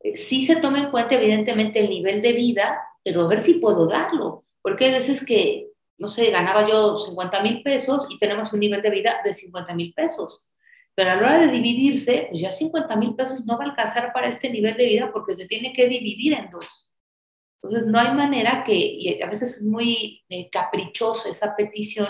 Eh, 0.00 0.16
sí 0.16 0.44
se 0.44 0.56
toma 0.56 0.80
en 0.80 0.90
cuenta 0.90 1.14
evidentemente 1.14 1.80
el 1.80 1.88
nivel 1.88 2.20
de 2.20 2.32
vida, 2.34 2.78
pero 3.02 3.22
a 3.22 3.28
ver 3.28 3.40
si 3.40 3.54
puedo 3.54 3.86
darlo. 3.86 4.44
Porque 4.60 4.86
hay 4.86 4.92
veces 4.92 5.24
que 5.24 5.70
no 5.98 6.08
sé, 6.08 6.30
ganaba 6.30 6.68
yo 6.68 6.98
50 6.98 7.42
mil 7.42 7.62
pesos 7.62 8.06
y 8.10 8.18
tenemos 8.18 8.52
un 8.52 8.60
nivel 8.60 8.82
de 8.82 8.90
vida 8.90 9.20
de 9.24 9.34
50 9.34 9.74
mil 9.74 9.92
pesos. 9.94 10.48
Pero 10.94 11.10
a 11.10 11.14
la 11.16 11.22
hora 11.22 11.40
de 11.40 11.48
dividirse, 11.48 12.28
pues 12.30 12.42
ya 12.42 12.50
50 12.50 12.96
mil 12.96 13.14
pesos 13.14 13.44
no 13.46 13.58
va 13.58 13.64
a 13.64 13.68
alcanzar 13.68 14.12
para 14.12 14.28
este 14.28 14.50
nivel 14.50 14.76
de 14.76 14.86
vida 14.86 15.10
porque 15.12 15.36
se 15.36 15.46
tiene 15.46 15.72
que 15.72 15.88
dividir 15.88 16.34
en 16.34 16.50
dos. 16.50 16.92
Entonces, 17.62 17.86
no 17.86 17.98
hay 17.98 18.14
manera 18.14 18.62
que, 18.64 18.74
y 18.74 19.22
a 19.22 19.28
veces 19.28 19.56
es 19.56 19.62
muy 19.62 20.22
eh, 20.28 20.50
caprichoso 20.50 21.30
esa 21.30 21.56
petición, 21.56 22.08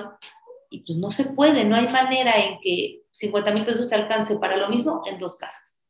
y 0.75 0.81
pues 0.81 0.99
no 0.99 1.11
se 1.11 1.33
puede, 1.33 1.64
no 1.64 1.77
hay 1.77 1.88
manera 1.88 2.33
en 2.37 2.59
que 2.61 3.05
50 3.12 3.53
mil 3.53 3.64
pesos 3.64 3.88
te 3.88 3.94
alcance 3.94 4.37
para 4.38 4.57
lo 4.57 4.68
mismo 4.68 5.03
en 5.07 5.20
dos 5.20 5.37
casas. 5.37 5.81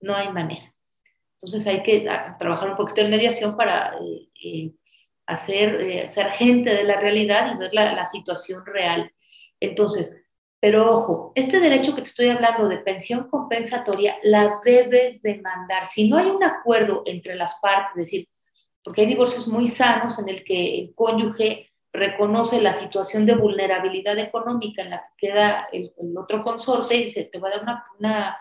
No 0.00 0.14
hay 0.14 0.32
manera. 0.32 0.72
Entonces 1.32 1.66
hay 1.66 1.82
que 1.82 2.08
ah, 2.08 2.36
trabajar 2.38 2.70
un 2.70 2.76
poquito 2.76 3.00
en 3.00 3.10
mediación 3.10 3.56
para 3.56 3.96
eh, 4.00 4.28
eh, 4.44 4.72
hacer, 5.28 5.74
eh, 5.74 6.08
ser 6.08 6.30
gente 6.30 6.74
de 6.74 6.84
la 6.84 6.96
realidad 6.96 7.54
y 7.54 7.58
ver 7.58 7.72
la, 7.74 7.92
la, 7.92 8.08
situación 8.08 8.64
real. 8.64 9.12
Entonces, 9.60 10.16
pero 10.58 10.90
ojo, 10.90 11.32
este 11.34 11.60
derecho 11.60 11.94
que 11.94 12.00
te 12.00 12.08
estoy 12.08 12.30
hablando 12.30 12.66
de 12.66 12.78
pensión 12.78 13.28
compensatoria 13.28 14.16
la 14.22 14.56
debes 14.64 15.20
demandar. 15.22 15.84
Si 15.84 16.08
no 16.08 16.16
hay 16.16 16.26
un 16.26 16.42
acuerdo 16.42 17.02
entre 17.04 17.36
las 17.36 17.58
partes, 17.60 17.92
es 17.96 18.04
decir, 18.06 18.28
porque 18.82 19.02
hay 19.02 19.06
divorcios 19.06 19.46
muy 19.46 19.66
sanos 19.66 20.18
en 20.18 20.30
el 20.30 20.42
que 20.42 20.78
el 20.78 20.94
cónyuge 20.94 21.72
reconoce 21.92 22.62
la 22.62 22.74
situación 22.74 23.26
de 23.26 23.34
vulnerabilidad 23.34 24.18
económica 24.18 24.82
en 24.82 24.90
la 24.90 25.04
que 25.18 25.28
queda 25.28 25.68
el, 25.72 25.92
el 25.98 26.16
otro 26.16 26.42
consorcio 26.42 26.96
y 26.96 27.10
se 27.10 27.24
te 27.24 27.38
va 27.38 27.48
a 27.48 27.50
dar 27.52 27.62
una, 27.62 27.84
una, 27.98 28.38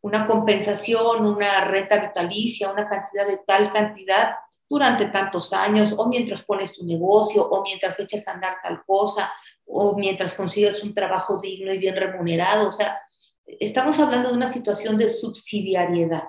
una 0.00 0.26
compensación, 0.28 1.26
una 1.26 1.64
renta 1.64 1.96
vitalicia, 1.96 2.70
una 2.70 2.88
cantidad 2.88 3.26
de 3.26 3.40
tal 3.44 3.72
cantidad 3.72 4.36
durante 4.70 5.06
tantos 5.06 5.52
años, 5.52 5.92
o 5.98 6.08
mientras 6.08 6.42
pones 6.44 6.72
tu 6.72 6.84
negocio, 6.86 7.44
o 7.44 7.60
mientras 7.62 7.98
echas 7.98 8.26
a 8.28 8.34
andar 8.34 8.58
tal 8.62 8.84
cosa, 8.86 9.30
o 9.66 9.96
mientras 9.96 10.32
consigues 10.34 10.84
un 10.84 10.94
trabajo 10.94 11.40
digno 11.40 11.74
y 11.74 11.78
bien 11.78 11.96
remunerado. 11.96 12.68
O 12.68 12.72
sea, 12.72 12.96
estamos 13.44 13.98
hablando 13.98 14.28
de 14.28 14.36
una 14.36 14.46
situación 14.46 14.96
de 14.96 15.10
subsidiariedad. 15.10 16.22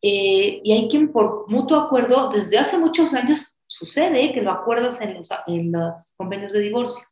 Eh, 0.00 0.60
y 0.62 0.72
hay 0.72 0.88
quien 0.88 1.10
por 1.10 1.50
mutuo 1.50 1.76
acuerdo, 1.76 2.28
desde 2.28 2.56
hace 2.56 2.78
muchos 2.78 3.12
años 3.14 3.58
sucede 3.66 4.32
que 4.32 4.42
lo 4.42 4.52
acuerdas 4.52 5.00
en 5.00 5.14
los, 5.14 5.28
en 5.48 5.72
los 5.72 6.14
convenios 6.16 6.52
de 6.52 6.60
divorcio. 6.60 7.02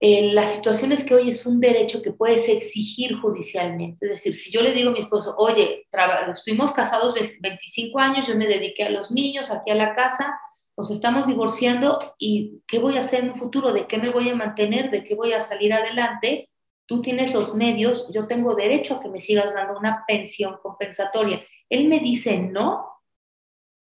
Eh, 0.00 0.32
la 0.32 0.46
situación 0.46 0.92
es 0.92 1.02
que 1.02 1.14
hoy 1.14 1.30
es 1.30 1.44
un 1.44 1.58
derecho 1.58 2.02
que 2.02 2.12
puedes 2.12 2.48
exigir 2.48 3.16
judicialmente. 3.16 4.06
Es 4.06 4.12
decir, 4.12 4.34
si 4.34 4.50
yo 4.52 4.62
le 4.62 4.72
digo 4.72 4.90
a 4.90 4.92
mi 4.92 5.00
esposo, 5.00 5.34
oye, 5.38 5.88
estuvimos 6.32 6.72
casados 6.72 7.14
25 7.14 7.98
años, 7.98 8.28
yo 8.28 8.36
me 8.36 8.46
dediqué 8.46 8.84
a 8.84 8.90
los 8.90 9.10
niños, 9.10 9.50
aquí 9.50 9.72
a 9.72 9.74
la 9.74 9.96
casa, 9.96 10.38
nos 10.76 10.92
estamos 10.92 11.26
divorciando 11.26 12.14
y 12.18 12.62
¿qué 12.68 12.78
voy 12.78 12.96
a 12.96 13.00
hacer 13.00 13.24
en 13.24 13.32
un 13.32 13.38
futuro? 13.38 13.72
¿De 13.72 13.88
qué 13.88 13.98
me 13.98 14.10
voy 14.10 14.28
a 14.28 14.36
mantener? 14.36 14.92
¿De 14.92 15.02
qué 15.02 15.16
voy 15.16 15.32
a 15.32 15.40
salir 15.40 15.72
adelante? 15.72 16.48
Tú 16.86 17.02
tienes 17.02 17.34
los 17.34 17.56
medios, 17.56 18.08
yo 18.14 18.28
tengo 18.28 18.54
derecho 18.54 18.94
a 18.94 19.00
que 19.00 19.08
me 19.08 19.18
sigas 19.18 19.52
dando 19.54 19.76
una 19.76 20.04
pensión 20.06 20.58
compensatoria. 20.62 21.44
Él 21.68 21.88
me 21.88 21.98
dice, 21.98 22.38
no, 22.38 22.86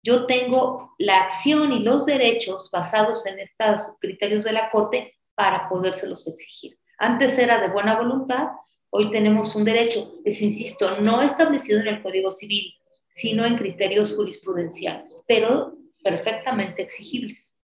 yo 0.03 0.27
tengo 0.27 0.93
la 0.99 1.21
acción 1.21 1.73
y 1.73 1.79
los 1.79 2.05
derechos 2.05 2.69
basados 2.71 3.25
en 3.25 3.39
estos 3.39 3.97
criterios 3.99 4.43
de 4.43 4.51
la 4.51 4.69
Corte 4.69 5.14
para 5.35 5.69
podérselos 5.69 6.27
exigir. 6.27 6.77
Antes 6.97 7.37
era 7.37 7.59
de 7.59 7.69
buena 7.69 7.97
voluntad, 7.97 8.47
hoy 8.89 9.11
tenemos 9.11 9.55
un 9.55 9.65
derecho 9.65 10.13
que, 10.23 10.31
insisto, 10.31 11.01
no 11.01 11.21
establecido 11.21 11.81
en 11.81 11.87
el 11.87 12.01
Código 12.01 12.31
Civil, 12.31 12.73
sino 13.07 13.45
en 13.45 13.57
criterios 13.57 14.15
jurisprudenciales, 14.15 15.21
pero 15.27 15.75
perfectamente 16.03 16.81
exigibles. 16.81 17.57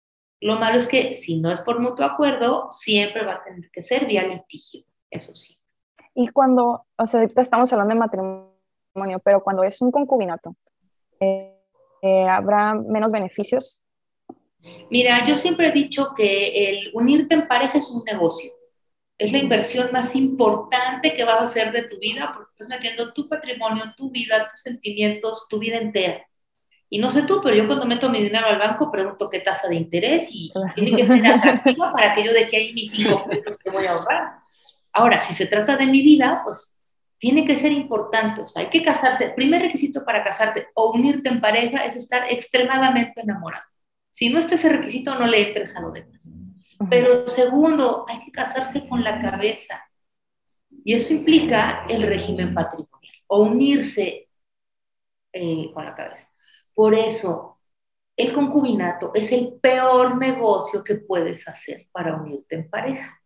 Lo 0.41 0.57
malo 0.57 0.79
es 0.79 0.87
que 0.87 1.15
si 1.15 1.41
no 1.41 1.51
es 1.51 1.61
por 1.61 1.81
mutuo 1.81 2.05
acuerdo, 2.05 2.69
siempre 2.71 3.25
va 3.25 3.35
a 3.35 3.45
tener 3.45 3.71
que 3.71 3.83
ser 3.83 4.07
vía 4.07 4.23
litigio, 4.23 4.85
eso 5.11 5.35
sí. 5.35 5.57
Y 6.15 6.29
cuando, 6.29 6.87
o 6.97 7.07
sea, 7.07 7.23
estamos 7.23 7.73
hablando 7.73 7.95
de 7.95 8.01
matrimonio, 8.01 9.21
pero 9.25 9.43
cuando 9.43 9.63
es 9.65 9.81
un 9.81 9.91
concubinato, 9.91 10.57
eh, 11.21 11.55
eh, 12.03 12.29
¿habrá 12.29 12.75
menos 12.75 13.13
beneficios 13.13 13.83
Mira, 14.91 15.27
yo 15.27 15.37
siempre 15.37 15.69
he 15.69 15.73
dicho 15.73 16.15
que 16.17 16.71
el 16.71 16.91
unirte 16.95 17.35
en 17.35 17.47
pareja 17.47 17.79
es 17.79 17.91
un 17.91 18.03
negocio. 18.05 18.51
Es 19.17 19.33
la 19.33 19.39
inversión 19.39 19.91
más 19.93 20.15
importante 20.15 21.15
que 21.15 21.25
vas 21.25 21.41
a 21.41 21.45
hacer 21.45 21.73
de 21.73 21.83
tu 21.85 21.99
vida 21.99 22.33
porque 22.35 22.51
estás 22.53 22.69
metiendo 22.69 23.13
tu 23.13 23.29
patrimonio, 23.29 23.85
tu 23.97 24.11
vida, 24.11 24.49
tus 24.49 24.61
sentimientos, 24.61 25.47
tu 25.49 25.59
vida 25.59 25.79
entera. 25.79 26.25
Y 26.91 26.99
no 26.99 27.11
sé 27.11 27.23
tú, 27.23 27.41
pero 27.43 27.55
yo 27.55 27.67
cuando 27.67 27.85
meto 27.85 28.09
mi 28.09 28.23
dinero 28.23 28.47
al 28.47 28.59
banco 28.59 28.91
pregunto 28.91 29.29
qué 29.29 29.41
tasa 29.41 29.69
de 29.69 29.75
interés 29.75 30.29
y 30.31 30.51
tiene 30.75 30.97
que 30.97 31.05
ser 31.05 31.27
atractiva 31.27 31.93
para 31.93 32.15
que 32.15 32.25
yo 32.25 32.33
deje 32.33 32.57
ahí 32.57 32.73
mis 32.73 32.93
cinco 32.93 33.27
pesos 33.29 33.59
que 33.59 33.71
voy 33.71 33.85
a 33.85 33.93
ahorrar. 33.93 34.39
Ahora, 34.93 35.23
si 35.23 35.35
se 35.35 35.47
trata 35.47 35.77
de 35.77 35.87
mi 35.87 36.01
vida, 36.01 36.41
pues 36.45 36.77
tiene 37.19 37.45
que 37.45 37.57
ser 37.57 37.73
importante. 37.73 38.43
O 38.43 38.47
sea, 38.47 38.63
hay 38.63 38.71
que 38.71 38.83
casarse. 38.83 39.27
El 39.27 39.35
primer 39.35 39.61
requisito 39.63 40.05
para 40.05 40.25
casarte 40.25 40.69
o 40.75 40.93
unirte 40.93 41.29
en 41.29 41.41
pareja 41.41 41.85
es 41.85 41.97
estar 41.97 42.25
extremadamente 42.31 43.21
enamorado. 43.21 43.65
Si 44.11 44.31
no 44.31 44.39
está 44.39 44.55
ese 44.55 44.69
requisito, 44.69 45.15
no 45.19 45.27
le 45.27 45.49
entres 45.49 45.77
a 45.77 45.81
lo 45.81 45.91
demás. 45.91 46.31
Pero 46.91 47.27
segundo, 47.27 48.05
hay 48.09 48.25
que 48.25 48.33
casarse 48.33 48.89
con 48.89 49.03
la 49.03 49.19
cabeza. 49.19 49.83
Y 50.85 50.95
eso 50.95 51.13
implica 51.13 51.85
el 51.89 52.03
régimen 52.03 52.55
patrimonial 52.55 53.15
o 53.27 53.43
unirse 53.43 54.29
eh, 55.33 55.71
con 55.73 55.85
la 55.85 55.95
cabeza. 55.95 56.29
Por 56.75 56.95
eso, 56.95 57.59
el 58.17 58.33
concubinato 58.33 59.13
es 59.15 59.31
el 59.33 59.55
peor 59.61 60.17
negocio 60.17 60.83
que 60.83 60.97
puedes 60.97 61.47
hacer 61.47 61.89
para 61.93 62.17
unirte 62.17 62.57
en 62.57 62.71
pareja. 62.71 63.21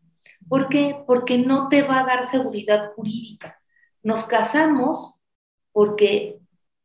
¿Por 0.48 0.68
qué? 0.68 1.02
Porque 1.06 1.38
no 1.38 1.68
te 1.68 1.82
va 1.82 2.00
a 2.00 2.04
dar 2.04 2.28
seguridad 2.28 2.92
jurídica. 2.94 3.60
Nos 4.02 4.24
casamos 4.24 5.22
porque 5.72 6.41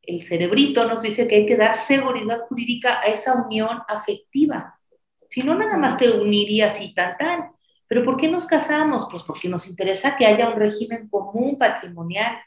el 0.08 0.24
cerebrito 0.24 0.88
nos 0.88 1.02
dice 1.02 1.28
que 1.28 1.36
hay 1.36 1.46
que 1.46 1.58
dar 1.58 1.76
seguridad 1.76 2.40
jurídica 2.48 3.02
a 3.02 3.08
esa 3.08 3.44
unión 3.44 3.82
afectiva. 3.88 4.80
Si 5.30 5.44
no, 5.44 5.54
nada 5.54 5.78
más 5.78 5.98
te 5.98 6.10
unirías 6.10 6.82
y 6.82 6.94
tan 6.94 7.18
tan. 7.18 7.52
Pero 7.88 8.06
¿por 8.06 8.18
qué 8.18 8.30
nos 8.30 8.46
casamos? 8.46 9.08
Pues 9.12 9.24
porque 9.24 9.50
nos 9.50 9.68
interesa 9.68 10.16
que 10.16 10.26
haya 10.26 10.50
un 10.50 10.56
régimen 10.56 11.10
común 11.10 11.58
patrimonial, 11.58 12.38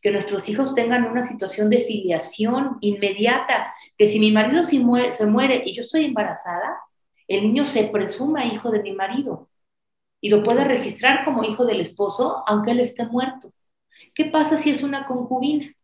que 0.00 0.10
nuestros 0.10 0.48
hijos 0.48 0.74
tengan 0.74 1.04
una 1.04 1.26
situación 1.26 1.68
de 1.68 1.84
filiación 1.84 2.78
inmediata, 2.80 3.74
que 3.96 4.06
si 4.06 4.18
mi 4.18 4.30
marido 4.30 4.62
se 4.62 4.78
muere, 4.80 5.62
y 5.66 5.74
yo 5.74 5.82
estoy 5.82 6.06
embarazada, 6.06 6.78
el 7.28 7.42
niño 7.42 7.66
se 7.66 7.84
presuma 7.84 8.46
hijo 8.46 8.70
de 8.70 8.82
mi 8.82 8.92
marido 8.92 9.50
y 10.20 10.30
lo 10.30 10.42
puede 10.42 10.64
registrar 10.64 11.24
como 11.24 11.44
hijo 11.44 11.66
del 11.66 11.80
esposo, 11.80 12.42
aunque 12.46 12.70
él 12.70 12.80
esté 12.80 13.06
muerto. 13.06 13.52
¿Qué 14.14 14.26
pasa 14.26 14.56
si 14.56 14.70
es 14.70 14.82
una 14.82 15.06
concubina? 15.06 15.74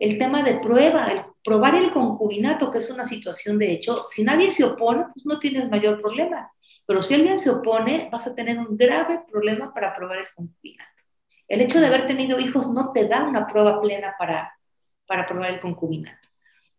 El 0.00 0.18
tema 0.18 0.42
de 0.42 0.54
prueba, 0.54 1.12
el 1.12 1.20
probar 1.44 1.76
el 1.76 1.92
concubinato, 1.92 2.70
que 2.70 2.78
es 2.78 2.90
una 2.90 3.04
situación 3.04 3.58
de 3.58 3.70
hecho, 3.70 4.04
si 4.08 4.24
nadie 4.24 4.50
se 4.50 4.64
opone, 4.64 5.04
pues 5.14 5.24
no 5.26 5.38
tienes 5.38 5.68
mayor 5.68 6.00
problema. 6.00 6.50
Pero 6.86 7.02
si 7.02 7.14
alguien 7.14 7.38
se 7.38 7.50
opone, 7.50 8.08
vas 8.10 8.26
a 8.26 8.34
tener 8.34 8.58
un 8.58 8.76
grave 8.76 9.22
problema 9.30 9.72
para 9.72 9.94
probar 9.94 10.18
el 10.18 10.26
concubinato. 10.34 10.90
El 11.46 11.60
hecho 11.60 11.80
de 11.80 11.86
haber 11.86 12.08
tenido 12.08 12.40
hijos 12.40 12.68
no 12.70 12.92
te 12.92 13.06
da 13.06 13.24
una 13.24 13.46
prueba 13.46 13.80
plena 13.80 14.16
para, 14.18 14.52
para 15.06 15.26
probar 15.26 15.50
el 15.50 15.60
concubinato. 15.60 16.28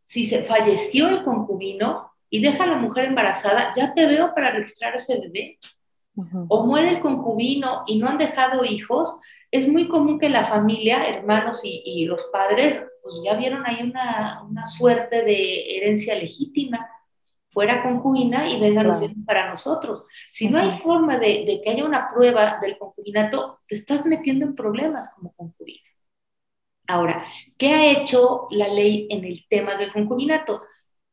Si 0.04 0.26
se 0.26 0.44
falleció 0.44 1.08
el 1.08 1.24
concubino 1.24 2.12
y 2.30 2.42
deja 2.42 2.64
a 2.64 2.68
la 2.68 2.76
mujer 2.76 3.06
embarazada, 3.06 3.74
ya 3.76 3.94
te 3.94 4.06
veo 4.06 4.34
para 4.34 4.52
registrar 4.52 4.96
ese 4.96 5.20
bebé. 5.20 5.60
O 6.50 6.66
muere 6.66 6.90
el 6.90 7.00
concubino 7.00 7.84
y 7.88 7.98
no 7.98 8.08
han 8.08 8.18
dejado 8.18 8.66
hijos, 8.66 9.18
es 9.50 9.68
muy 9.68 9.88
común 9.88 10.20
que 10.20 10.30
la 10.30 10.46
familia, 10.46 11.04
hermanos 11.04 11.62
y, 11.64 12.06
los 12.06 12.26
padres, 12.32 12.84
pues 13.02 13.16
ya 13.24 13.36
vieron 13.36 13.66
ahí 13.66 13.84
una, 13.84 14.44
una, 14.44 14.66
suerte 14.66 15.24
de 15.24 15.78
herencia 15.78 16.16
legítima, 16.16 16.90
fuera 17.50 17.84
concubina 17.84 18.48
y 18.50 18.60
vengan 18.60 18.88
los 18.88 19.00
bienes 19.00 19.18
para 19.26 19.50
nosotros. 19.50 20.06
Si 20.30 20.50
no 20.50 20.58
hay 20.58 20.78
forma 20.78 21.18
de, 21.18 21.46
de, 21.46 21.62
que 21.64 21.70
haya 21.70 21.86
una 21.86 22.10
prueba 22.14 22.60
del 22.62 22.78
concubinato, 22.78 23.60
te 23.68 23.76
estás 23.76 24.06
metiendo 24.06 24.46
en 24.46 24.56
problemas 24.56 25.10
como 25.16 25.34
concubina. 25.34 25.82
Ahora, 26.88 27.26
¿qué 27.58 27.74
ha 27.74 27.92
hecho 27.92 28.48
la 28.52 28.68
ley 28.68 29.08
en 29.10 29.24
el 29.24 29.46
tema 29.50 29.76
del 29.76 29.92
concubinato? 29.92 30.62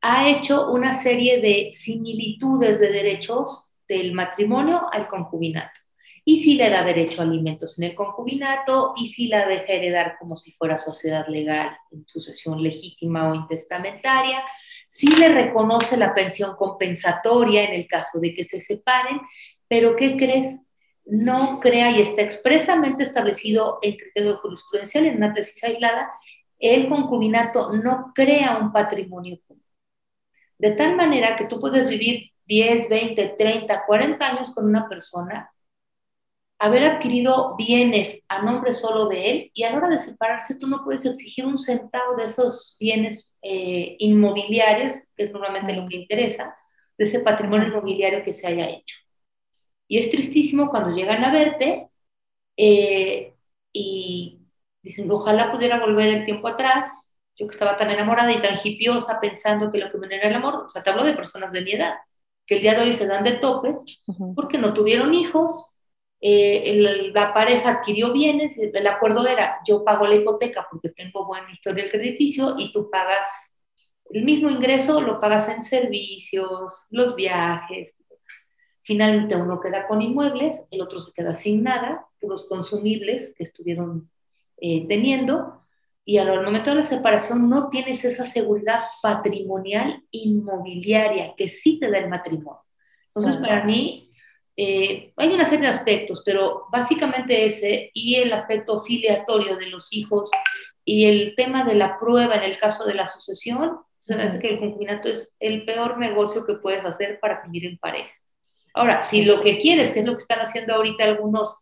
Ha 0.01 0.29
hecho 0.29 0.70
una 0.70 0.94
serie 0.94 1.40
de 1.40 1.70
similitudes 1.72 2.81
de 2.81 2.90
derechos 2.90 3.72
del 3.88 4.12
matrimonio 4.12 4.88
al 4.92 5.09
concubinato 5.09 5.81
y 6.24 6.42
si 6.42 6.54
le 6.54 6.70
da 6.70 6.82
derecho 6.82 7.20
a 7.20 7.24
alimentos 7.24 7.78
en 7.78 7.84
el 7.87 7.94
concubinato 7.94 8.92
y 8.96 9.08
si 9.08 9.28
la 9.28 9.46
deja 9.46 9.72
heredar 9.72 10.16
como 10.18 10.37
si 10.37 10.52
fuera 10.52 10.78
sociedad 10.78 11.26
legal 11.28 11.76
en 11.90 12.06
sucesión 12.06 12.62
legítima 12.62 13.30
o 13.30 13.34
intestamentaria, 13.34 14.42
si 14.88 15.08
le 15.08 15.28
reconoce 15.28 15.96
la 15.96 16.14
pensión 16.14 16.56
compensatoria 16.56 17.64
en 17.64 17.74
el 17.74 17.87
caso 17.87 18.20
de 18.20 18.34
que 18.34 18.44
se 18.44 18.61
separen, 18.61 19.20
pero 19.68 19.96
¿qué 19.96 20.16
crees? 20.16 20.61
No 21.04 21.61
crea 21.61 21.90
y 21.90 22.02
está 22.02 22.22
expresamente 22.22 23.04
establecido 23.04 23.78
en 23.82 23.96
criterio 23.96 24.38
jurisprudencial 24.38 25.06
en 25.06 25.16
una 25.16 25.32
tesis 25.32 25.62
aislada, 25.64 26.11
el 26.58 26.88
concubinato 26.88 27.72
no 27.72 28.12
crea 28.14 28.58
un 28.58 28.72
patrimonio 28.72 29.38
común. 29.46 29.64
De 30.58 30.72
tal 30.72 30.96
manera 30.96 31.37
que 31.37 31.46
tú 31.46 31.61
puedes 31.61 31.88
vivir 31.88 32.32
10, 32.46 32.88
20, 32.88 33.28
30, 33.38 33.87
40 33.87 34.26
años 34.26 34.50
con 34.50 34.66
una 34.66 34.88
persona 34.88 35.50
haber 36.59 36.85
adquirido 36.85 37.55
bienes 37.57 38.21
a 38.29 38.42
nombre 38.42 38.73
solo 38.73 39.07
de 39.07 39.31
él 39.31 39.51
y 39.55 39.62
a 39.62 39.71
la 39.71 39.79
hora 39.79 39.88
de 39.88 39.99
separarse 40.01 40.57
tú 40.57 40.66
no 40.66 40.85
puedes 40.85 41.05
exigir 41.05 41.47
un 41.47 41.57
centavo 41.57 42.16
de 42.16 42.25
esos 42.25 42.77
bienes 42.81 43.37
eh, 43.42 43.97
inmobiliarios, 44.01 44.97
que 45.16 45.25
es 45.25 45.33
normalmente 45.33 45.75
lo 45.75 45.87
que 45.88 45.97
interesa, 45.97 46.57
de 46.97 47.05
ese 47.05 47.21
patrimonio 47.21 47.68
inmobiliario 47.68 48.25
que 48.25 48.33
se 48.33 48.47
haya 48.47 48.68
hecho. 48.68 48.97
Y 49.87 49.99
es 49.99 50.11
tristísimo 50.11 50.68
cuando 50.71 50.94
llegan 50.94 51.25
a 51.25 51.33
verte 51.33 51.88
eh, 52.57 53.35
y 53.73 54.40
dicen, 54.83 55.11
ojalá 55.11 55.53
pudiera 55.53 55.79
volver 55.81 56.09
el 56.09 56.25
tiempo 56.25 56.49
atrás, 56.49 57.12
yo 57.37 57.47
que 57.47 57.53
estaba 57.53 57.77
tan 57.77 57.90
enamorada 57.90 58.33
y 58.33 58.42
tan 58.42 58.57
hipiosa 58.62 59.21
pensando 59.21 59.71
que 59.71 59.79
lo 59.79 59.90
que 59.92 59.99
me 59.99 60.14
era 60.14 60.29
el 60.29 60.35
amor, 60.35 60.57
o 60.66 60.71
sea, 60.71 60.83
te 60.83 60.90
hablo 60.90 61.05
de 61.05 61.14
personas 61.14 61.53
de 61.53 61.62
mi 61.62 61.73
edad, 61.73 61.94
que 62.47 62.57
el 62.57 62.62
día 62.62 62.75
de 62.75 62.83
hoy 62.83 62.92
se 62.92 63.07
dan 63.07 63.23
de 63.25 63.38
topes 63.38 64.03
porque 64.35 64.59
no 64.59 64.75
tuvieron 64.75 65.14
hijos, 65.14 65.77
eh, 66.20 67.11
la 67.14 67.33
pareja 67.33 67.70
adquirió 67.70 68.12
bienes, 68.12 68.59
el 68.59 68.87
acuerdo 68.87 69.26
era 69.26 69.61
yo 69.66 69.85
pago 69.85 70.07
la 70.07 70.16
hipoteca 70.16 70.66
porque 70.70 70.90
tengo 70.90 71.26
buen 71.26 71.44
historial 71.50 71.90
crediticio 71.90 72.57
y 72.59 72.72
tú 72.72 72.90
pagas 72.90 73.28
el 74.11 74.24
mismo 74.24 74.48
ingreso, 74.50 75.00
lo 75.00 75.20
pagas 75.20 75.48
en 75.48 75.62
servicios, 75.62 76.87
los 76.90 77.14
viajes. 77.14 77.96
Finalmente 78.83 79.37
uno 79.37 79.61
queda 79.61 79.87
con 79.87 80.00
inmuebles, 80.00 80.64
el 80.70 80.81
otro 80.81 80.98
se 80.98 81.12
queda 81.12 81.35
sin 81.35 81.62
nada, 81.62 82.07
los 82.22 82.46
consumibles 82.46 83.35
que 83.37 83.44
estuvieron 83.44 84.11
eh, 84.57 84.88
teniendo, 84.88 85.62
y 86.09 86.16
al 86.16 86.42
momento 86.42 86.70
de 86.70 86.76
la 86.76 86.85
separación 86.85 87.50
no 87.50 87.68
tienes 87.68 88.02
esa 88.02 88.24
seguridad 88.24 88.81
patrimonial 89.02 90.02
inmobiliaria 90.11 91.35
que 91.37 91.50
sí 91.50 91.78
te 91.78 91.90
da 91.90 91.98
el 91.98 92.09
matrimonio. 92.09 92.64
Entonces, 93.09 93.37
para 93.37 93.64
mí, 93.64 94.08
eh, 94.61 95.12
hay 95.16 95.29
una 95.29 95.44
serie 95.44 95.66
de 95.66 95.71
aspectos, 95.71 96.21
pero 96.27 96.66
básicamente 96.73 97.47
ese 97.47 97.92
y 97.94 98.16
el 98.16 98.33
aspecto 98.33 98.83
filiatorio 98.83 99.57
de 99.57 99.66
los 99.66 99.92
hijos 99.92 100.29
y 100.85 101.05
el 101.05 101.37
tema 101.37 101.62
de 101.62 101.77
la 101.77 101.97
prueba 101.97 102.35
en 102.35 102.42
el 102.42 102.59
caso 102.59 102.85
de 102.85 102.94
la 102.94 103.07
sucesión, 103.07 103.79
se 104.01 104.16
me 104.16 104.25
hace 104.25 104.40
que 104.40 104.49
el 104.49 104.59
concubinato 104.59 105.11
es 105.11 105.33
el 105.38 105.64
peor 105.64 105.99
negocio 105.99 106.44
que 106.44 106.55
puedes 106.55 106.85
hacer 106.85 107.21
para 107.21 107.40
vivir 107.44 107.66
en 107.66 107.79
pareja. 107.79 108.11
Ahora, 108.75 109.01
si 109.01 109.25
lo 109.25 109.42
que 109.42 109.61
quieres, 109.61 109.92
que 109.92 110.01
es 110.01 110.07
lo 110.07 110.16
que 110.16 110.23
están 110.23 110.40
haciendo 110.40 110.75
ahorita 110.75 111.05
algunos, 111.05 111.61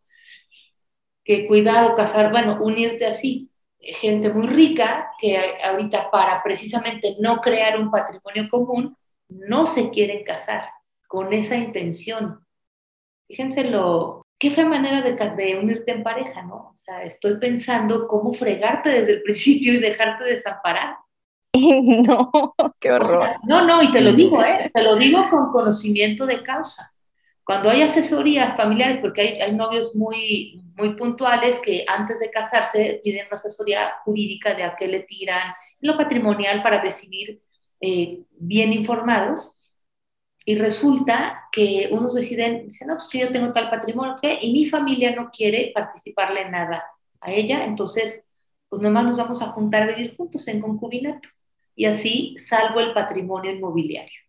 que 1.23 1.47
cuidado, 1.47 1.97
casar, 1.97 2.31
bueno, 2.31 2.59
unirte 2.63 3.05
así, 3.05 3.51
gente 3.79 4.33
muy 4.33 4.47
rica 4.47 5.11
que 5.21 5.59
ahorita 5.63 6.11
para 6.11 6.43
precisamente 6.43 7.17
no 7.21 7.43
crear 7.43 7.79
un 7.79 7.91
patrimonio 7.91 8.49
común, 8.51 8.97
no 9.29 9.67
se 9.67 9.91
quieren 9.91 10.25
casar 10.25 10.71
con 11.07 11.35
esa 11.35 11.57
intención 11.57 12.46
Fíjense 13.29 13.65
lo, 13.65 14.27
qué 14.39 14.51
fue 14.51 14.65
manera 14.65 15.03
de, 15.03 15.15
de, 15.15 15.59
unirte 15.59 15.93
en 15.93 16.03
pareja, 16.03 16.43
¿no? 16.43 16.71
O 16.73 16.77
sea, 16.77 17.03
estoy 17.03 17.39
pensando 17.39 18.07
cómo 18.07 18.33
fregarte 18.33 18.91
desde 18.91 19.13
el 19.15 19.23
principio 19.25 19.75
y 19.75 19.79
dejarte 19.79 20.25
desamparar. 20.25 20.97
No, 21.57 22.55
qué 22.79 22.93
horror. 22.93 23.31
no, 23.45 23.65
no, 23.65 23.83
y 23.83 23.91
te 23.91 24.03
lo 24.03 24.13
digo, 24.13 24.43
¿eh? 24.45 24.71
Te 24.73 24.83
lo 24.83 24.97
digo 24.97 25.29
con 25.31 25.51
conocimiento 25.51 26.27
de 26.27 26.43
causa. 26.43 26.93
Cuando 27.43 27.71
hay 27.71 27.83
asesorías 27.83 28.57
familiares, 28.57 28.99
porque 28.99 29.23
hay, 29.23 29.41
hay 29.41 29.55
novios 29.55 29.95
muy, 29.95 30.61
muy 30.77 30.95
puntuales 30.97 31.59
que 31.61 31.85
antes 31.89 32.21
de 32.21 32.31
casarse 32.31 33.01
piden 33.03 33.27
una 33.27 33.37
asesoría 33.37 33.95
jurídica 34.05 34.55
de 34.55 34.65
a 34.65 34.77
qué 34.77 34.89
le 34.89 35.01
tiran, 35.01 35.55
lo 35.81 35.97
patrimonial 35.97 36.63
para 36.63 36.83
decidir 36.83 37.41
eh, 37.81 38.21
bien 38.33 38.73
informados, 38.73 39.66
y 40.49 40.55
resulta 40.55 41.49
que 41.51 41.89
unos 41.91 42.15
deciden, 42.15 42.69
dicen, 42.69 42.87
no, 42.87 42.95
pues 42.95 43.09
que 43.09 43.19
yo 43.19 43.33
tengo 43.33 43.53
tal 43.53 43.69
patrimonio, 43.69 44.15
¿qué? 44.23 44.39
Y 44.41 44.53
mi 44.53 44.65
familia 44.65 45.15
no 45.15 45.29
quiere 45.33 45.73
participarle 45.75 46.43
en 46.43 46.53
nada 46.53 46.85
a 47.21 47.33
ella, 47.33 47.65
entonces, 47.65 48.23
pues 48.69 48.81
nomás 48.81 49.05
nos 49.05 49.17
vamos 49.17 49.43
a 49.43 49.49
juntar 49.49 49.83
a 49.83 49.87
vivir 49.89 50.17
juntos 50.17 50.47
en 50.47 50.61
concubinato. 50.61 51.29
Y 51.75 51.87
así 51.87 52.37
salvo 52.39 52.79
el 52.79 52.95
patrimonio 52.95 53.51
inmobiliario. 53.51 54.21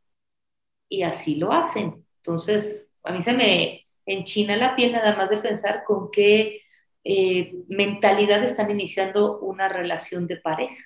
Y 0.89 1.03
así 1.03 1.35
lo 1.35 1.53
hacen. 1.53 2.03
Entonces, 2.15 2.87
a 3.03 3.13
mí 3.13 3.21
se 3.21 3.33
me 3.33 3.85
enchina 4.07 4.57
la 4.57 4.75
piel 4.75 4.93
nada 4.93 5.15
más 5.15 5.29
de 5.29 5.37
pensar 5.37 5.83
con 5.85 6.09
qué 6.09 6.61
eh, 7.03 7.53
mentalidad 7.69 8.43
están 8.43 8.71
iniciando 8.71 9.39
una 9.39 9.69
relación 9.69 10.25
de 10.25 10.37
pareja 10.37 10.83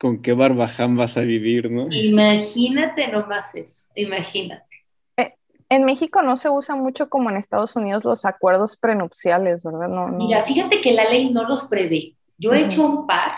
con 0.00 0.22
qué 0.22 0.32
barbaján 0.32 0.96
vas 0.96 1.18
a 1.18 1.20
vivir, 1.20 1.70
¿no? 1.70 1.86
Imagínate 1.90 3.08
nomás 3.08 3.54
eso, 3.54 3.86
imagínate. 3.94 4.86
Eh, 5.18 5.34
en 5.68 5.84
México 5.84 6.22
no 6.22 6.38
se 6.38 6.48
usa 6.48 6.74
mucho 6.74 7.10
como 7.10 7.28
en 7.28 7.36
Estados 7.36 7.76
Unidos 7.76 8.02
los 8.04 8.24
acuerdos 8.24 8.78
prenupciales, 8.78 9.62
¿verdad? 9.62 9.88
No, 9.88 10.08
Mira, 10.08 10.42
fíjate 10.42 10.80
que 10.80 10.92
la 10.92 11.04
ley 11.04 11.28
no 11.30 11.46
los 11.46 11.64
prevé. 11.64 12.16
Yo 12.38 12.54
he 12.54 12.64
hecho 12.64 12.86
un 12.86 13.06
par, 13.06 13.32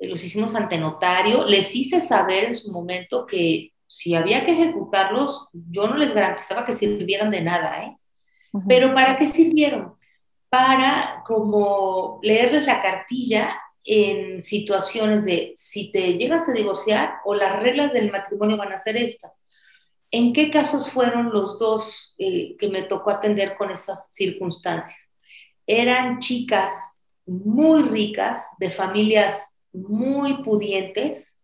eh, 0.00 0.08
los 0.08 0.24
hicimos 0.24 0.56
ante 0.56 0.76
notario, 0.76 1.46
les 1.46 1.72
hice 1.76 2.00
saber 2.00 2.46
en 2.46 2.56
su 2.56 2.72
momento 2.72 3.24
que 3.24 3.70
si 3.86 4.16
había 4.16 4.44
que 4.44 4.54
ejecutarlos, 4.54 5.48
yo 5.52 5.86
no 5.86 5.96
les 5.96 6.12
garantizaba 6.12 6.66
que 6.66 6.74
sirvieran 6.74 7.30
de 7.30 7.42
nada, 7.42 7.84
¿eh? 7.84 7.96
Pero 8.66 8.92
¿para 8.92 9.16
qué 9.16 9.28
sirvieron? 9.28 9.94
Para 10.48 11.22
como 11.24 12.18
leerles 12.22 12.66
la 12.66 12.82
cartilla 12.82 13.56
en 13.86 14.42
situaciones 14.42 15.24
de 15.24 15.52
si 15.54 15.92
te 15.92 16.14
llegas 16.14 16.48
a 16.48 16.52
divorciar 16.52 17.14
o 17.24 17.34
las 17.34 17.60
reglas 17.62 17.92
del 17.92 18.10
matrimonio 18.10 18.56
van 18.56 18.72
a 18.72 18.80
ser 18.80 18.96
estas. 18.96 19.40
¿En 20.10 20.32
qué 20.32 20.50
casos 20.50 20.90
fueron 20.90 21.30
los 21.30 21.58
dos 21.58 22.14
eh, 22.18 22.56
que 22.58 22.68
me 22.68 22.82
tocó 22.82 23.10
atender 23.10 23.56
con 23.56 23.70
esas 23.70 24.12
circunstancias? 24.12 25.12
Eran 25.66 26.18
chicas 26.18 26.98
muy 27.26 27.82
ricas, 27.82 28.46
de 28.58 28.70
familias 28.70 29.50
muy 29.72 30.42
pudientes 30.42 31.34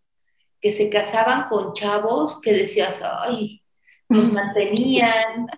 que 0.60 0.72
se 0.72 0.88
casaban 0.88 1.48
con 1.48 1.72
chavos 1.74 2.40
que 2.40 2.52
decías, 2.52 3.02
ay, 3.04 3.62
nos 4.08 4.32
mantenían. 4.32 5.48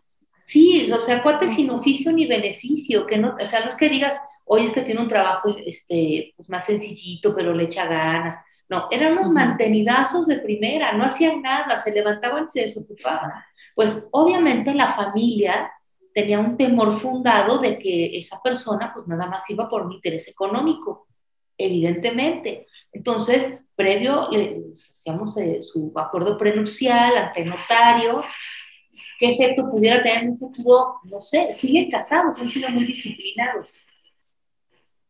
Sí, 0.45 0.93
o 0.93 1.01
sea, 1.01 1.23
cuates 1.23 1.55
sin 1.55 1.71
oficio 1.71 2.13
ni 2.13 2.27
beneficio, 2.27 3.07
que 3.07 3.17
no, 3.17 3.35
o 3.41 3.47
sea, 3.47 3.61
no 3.61 3.71
es 3.71 3.77
que 3.77 3.89
digas, 3.89 4.15
oye, 4.45 4.67
es 4.67 4.73
que 4.73 4.83
tiene 4.83 5.01
un 5.01 5.09
trabajo 5.09 5.57
este, 5.65 6.35
pues 6.37 6.51
más 6.51 6.67
sencillito, 6.67 7.35
pero 7.35 7.55
le 7.55 7.65
echa 7.65 7.87
ganas. 7.87 8.39
No, 8.69 8.89
eran 8.91 9.13
unos 9.13 9.31
mantenidazos 9.31 10.27
de 10.27 10.41
primera, 10.41 10.93
no 10.93 11.05
hacían 11.05 11.41
nada, 11.41 11.83
se 11.83 11.93
levantaban 11.93 12.45
y 12.45 12.49
se 12.49 12.61
desocupaban. 12.61 13.31
Pues 13.75 14.07
obviamente 14.11 14.75
la 14.75 14.93
familia 14.93 15.73
tenía 16.13 16.39
un 16.41 16.59
temor 16.59 17.01
fundado 17.01 17.59
de 17.59 17.79
que 17.79 18.19
esa 18.19 18.41
persona 18.43 18.93
pues 18.95 19.07
nada 19.07 19.27
más 19.27 19.49
iba 19.49 19.69
por 19.69 19.83
un 19.83 19.93
interés 19.93 20.29
económico, 20.29 21.09
evidentemente. 21.57 22.67
Entonces, 22.93 23.51
previo, 23.75 24.29
hacíamos 24.31 25.37
eh, 25.39 25.63
su 25.63 25.93
acuerdo 25.97 26.37
prenupcial 26.37 27.17
ante 27.17 27.45
notario, 27.45 28.23
qué 29.19 29.31
efecto 29.31 29.71
pudiera 29.71 30.03
tener 30.03 30.25
en 30.25 30.31
un 30.31 30.39
futuro, 30.39 30.97
no 31.05 31.21
sé, 31.21 31.53
siguen 31.53 31.91
casados, 31.91 32.39
han 32.39 32.51
sido 32.51 32.69
muy 32.71 32.85
disciplinados. 32.87 33.87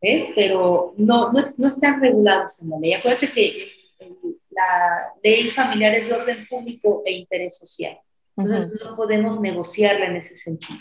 ¿Ves? 0.01 0.29
Pero 0.35 0.93
no, 0.97 1.31
no, 1.31 1.67
están 1.67 2.01
regulados 2.01 2.61
en 2.61 2.69
la 2.69 2.79
ley. 2.79 2.93
Acuérdate 2.93 3.31
que 3.31 3.71
la 4.51 5.13
ley 5.23 5.49
familiar 5.51 5.93
es 5.95 6.07
de 6.07 6.13
orden 6.13 6.47
público 6.47 7.01
e 7.05 7.13
interés 7.13 7.57
social. 7.57 7.97
Entonces 8.37 8.79
no 8.83 8.95
podemos 8.95 9.39
negociarla 9.39 10.05
en 10.05 10.17
ese 10.17 10.37
sentido. 10.37 10.79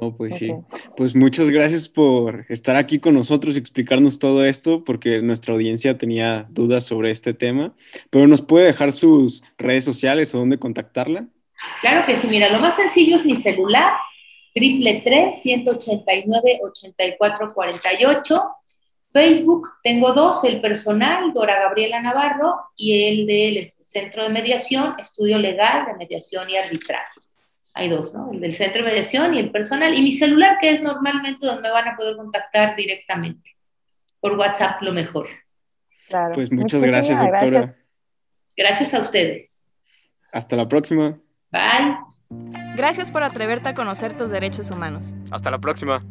No, 0.00 0.16
pues 0.16 0.36
sí. 0.36 0.50
Pues 0.96 1.14
muchas 1.14 1.50
gracias 1.50 1.88
por 1.88 2.46
estar 2.48 2.76
aquí 2.76 2.98
con 2.98 3.14
nosotros 3.14 3.54
y 3.54 3.58
explicarnos 3.58 4.18
todo 4.18 4.44
esto, 4.44 4.82
porque 4.84 5.20
nuestra 5.20 5.54
audiencia 5.54 5.98
tenía 5.98 6.46
dudas 6.50 6.84
sobre 6.84 7.10
este 7.10 7.34
tema. 7.34 7.74
Pero 8.10 8.26
nos 8.26 8.42
puede 8.42 8.66
dejar 8.66 8.92
sus 8.92 9.42
redes 9.58 9.84
sociales 9.84 10.34
o 10.34 10.38
dónde 10.38 10.58
contactarla. 10.58 11.28
Claro 11.80 12.06
que 12.06 12.16
sí, 12.16 12.28
mira, 12.28 12.50
lo 12.50 12.60
más 12.60 12.76
sencillo 12.76 13.16
es 13.16 13.24
mi 13.24 13.36
celular, 13.36 13.92
triple 14.52 15.02
189 15.40 16.60
8448 16.62 18.42
Facebook 19.12 19.68
tengo 19.84 20.12
dos, 20.12 20.42
el 20.42 20.60
personal, 20.60 21.32
Dora 21.32 21.60
Gabriela 21.60 22.02
Navarro, 22.02 22.56
y 22.76 23.06
el 23.06 23.26
del 23.26 23.68
Centro 23.68 24.24
de 24.24 24.30
Mediación, 24.30 24.96
Estudio 24.98 25.38
Legal 25.38 25.86
de 25.86 25.94
Mediación 25.94 26.50
y 26.50 26.56
Arbitraje 26.56 27.20
hay 27.74 27.88
dos, 27.88 28.14
¿no? 28.14 28.30
El 28.32 28.40
del 28.40 28.54
centro 28.54 28.84
de 28.84 28.90
mediación 28.90 29.34
y 29.34 29.40
el 29.40 29.50
personal, 29.50 29.92
y 29.94 30.00
mi 30.00 30.12
celular, 30.12 30.58
que 30.60 30.70
es 30.70 30.82
normalmente 30.82 31.44
donde 31.44 31.62
me 31.62 31.70
van 31.72 31.88
a 31.88 31.96
poder 31.96 32.16
contactar 32.16 32.76
directamente. 32.76 33.56
Por 34.20 34.38
WhatsApp, 34.38 34.80
lo 34.80 34.92
mejor. 34.92 35.28
Claro. 36.08 36.34
Pues 36.34 36.52
muchas 36.52 36.82
gracias, 36.82 37.18
doctora. 37.18 37.40
Gracias. 37.40 37.78
gracias 38.56 38.94
a 38.94 39.00
ustedes. 39.00 39.64
Hasta 40.32 40.56
la 40.56 40.68
próxima. 40.68 41.20
Bye. 41.54 41.96
Gracias 42.74 43.12
por 43.12 43.22
atreverte 43.22 43.68
a 43.68 43.74
conocer 43.74 44.16
tus 44.16 44.30
derechos 44.30 44.72
humanos. 44.72 45.14
Hasta 45.30 45.52
la 45.52 45.58
próxima. 45.58 46.02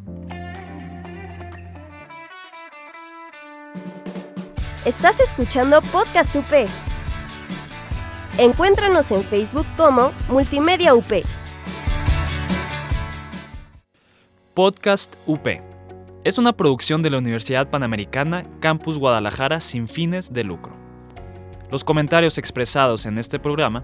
Estás 4.85 5.19
escuchando 5.19 5.81
Podcast 5.81 6.33
UP. 6.33 6.69
Encuéntranos 8.37 9.11
en 9.11 9.21
Facebook 9.23 9.65
como 9.75 10.13
Multimedia 10.29 10.95
UP. 10.95 11.11
Podcast 14.53 15.15
UP. 15.25 15.47
Es 16.23 16.37
una 16.37 16.53
producción 16.53 17.03
de 17.03 17.09
la 17.09 17.17
Universidad 17.17 17.69
Panamericana 17.69 18.45
Campus 18.61 18.97
Guadalajara 18.97 19.59
sin 19.59 19.89
fines 19.89 20.31
de 20.31 20.45
lucro. 20.45 20.73
Los 21.69 21.83
comentarios 21.83 22.37
expresados 22.37 23.05
en 23.05 23.17
este 23.17 23.39
programa 23.39 23.83